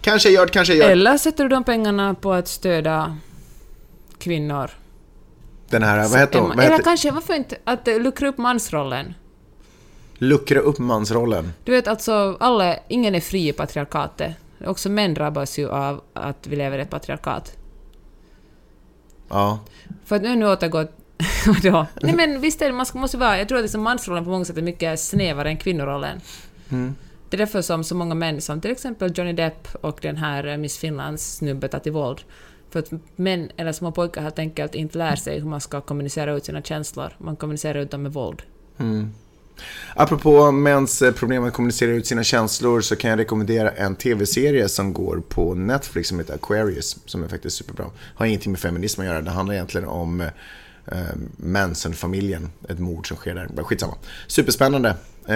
[0.00, 0.92] Kanske jag gjort, kanske jag gjort.
[0.92, 3.16] Eller sätter du de pengarna på att stödja
[4.18, 4.70] kvinnor?
[5.68, 6.48] Den här, vad heter hon?
[6.48, 9.14] Vad Eller kanske, varför inte, att eh, luckra upp mansrollen?
[10.20, 11.52] Luckra upp mansrollen.
[11.64, 14.34] Du vet alltså, alla, ingen är fri i patriarkatet.
[14.64, 17.56] Också män drabbas ju av att vi lever i ett patriarkat.
[19.28, 19.58] Ja.
[20.04, 20.86] För att nu, nu återgå...
[21.46, 21.86] Vadå?
[22.02, 23.38] Nej men visst är det, man ska, måste vara...
[23.38, 26.20] Jag tror att liksom mansrollen på många sätt är mycket snävare än kvinnorollen.
[26.70, 26.94] Mm.
[27.28, 30.46] Det är därför som så många män, som till exempel Johnny Depp och den här
[30.46, 32.20] eh, Miss Finlands snubbe tar till våld.
[32.70, 36.32] För att män, eller små pojkar helt enkelt inte lär sig hur man ska kommunicera
[36.32, 37.12] ut sina känslor.
[37.18, 38.42] Man kommunicerar ut dem med våld.
[38.78, 39.12] Mm.
[39.94, 44.68] Apropå mäns eh, problem att kommunicera ut sina känslor så kan jag rekommendera en tv-serie
[44.68, 47.86] som går på Netflix som heter Aquarius, som är faktiskt superbra.
[48.14, 50.98] Har ingenting med feminism att göra, det handlar egentligen om, eh,
[51.36, 52.50] Manson-familjen.
[52.68, 53.62] Ett mord som sker där.
[53.62, 53.94] Skitsamma.
[54.26, 54.88] Superspännande.
[55.26, 55.34] Eh,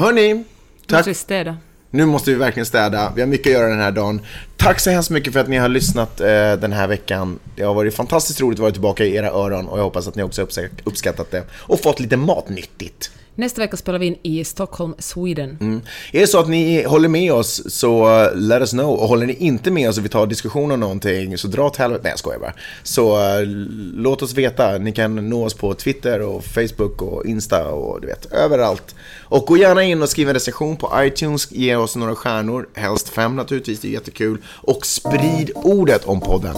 [0.00, 0.44] hörni,
[0.86, 0.98] tack.
[0.98, 1.56] Måste vi städa?
[1.96, 3.12] Nu måste vi verkligen städa.
[3.14, 4.20] Vi har mycket att göra den här dagen.
[4.56, 7.38] Tack så hemskt mycket för att ni har lyssnat eh, den här veckan.
[7.56, 10.14] Det har varit fantastiskt roligt att vara tillbaka i era öron och jag hoppas att
[10.14, 10.46] ni också
[10.84, 13.10] uppskattat det och fått lite matnyttigt.
[13.38, 15.58] Nästa vecka spelar vi in i Stockholm, Sweden.
[15.60, 15.80] Mm.
[16.12, 18.90] Är det så att ni håller med oss så uh, let us know.
[18.90, 21.76] Och håller ni inte med oss och vi tar diskussion om någonting så dra åt
[21.76, 22.00] helvete.
[22.04, 22.52] Nej jag skojar bara.
[22.82, 23.46] Så uh,
[23.94, 24.78] låt oss veta.
[24.78, 28.94] Ni kan nå oss på Twitter och Facebook och Insta och du vet överallt.
[29.28, 31.52] Och gå gärna in och skriv en recension på iTunes.
[31.52, 32.68] Ge oss några stjärnor.
[32.74, 33.80] Helst fem naturligtvis.
[33.80, 34.38] Det är jättekul.
[34.46, 36.56] Och sprid ordet om podden.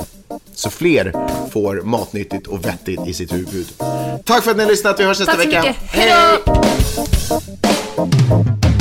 [0.55, 1.13] Så fler
[1.51, 3.67] får matnyttigt och vettigt i sitt huvud.
[4.25, 5.01] Tack för att ni har lyssnat.
[5.01, 5.63] Vi hörs nästa Tack så vecka.
[5.63, 5.77] mycket.
[5.83, 6.13] Hej
[6.45, 8.78] då!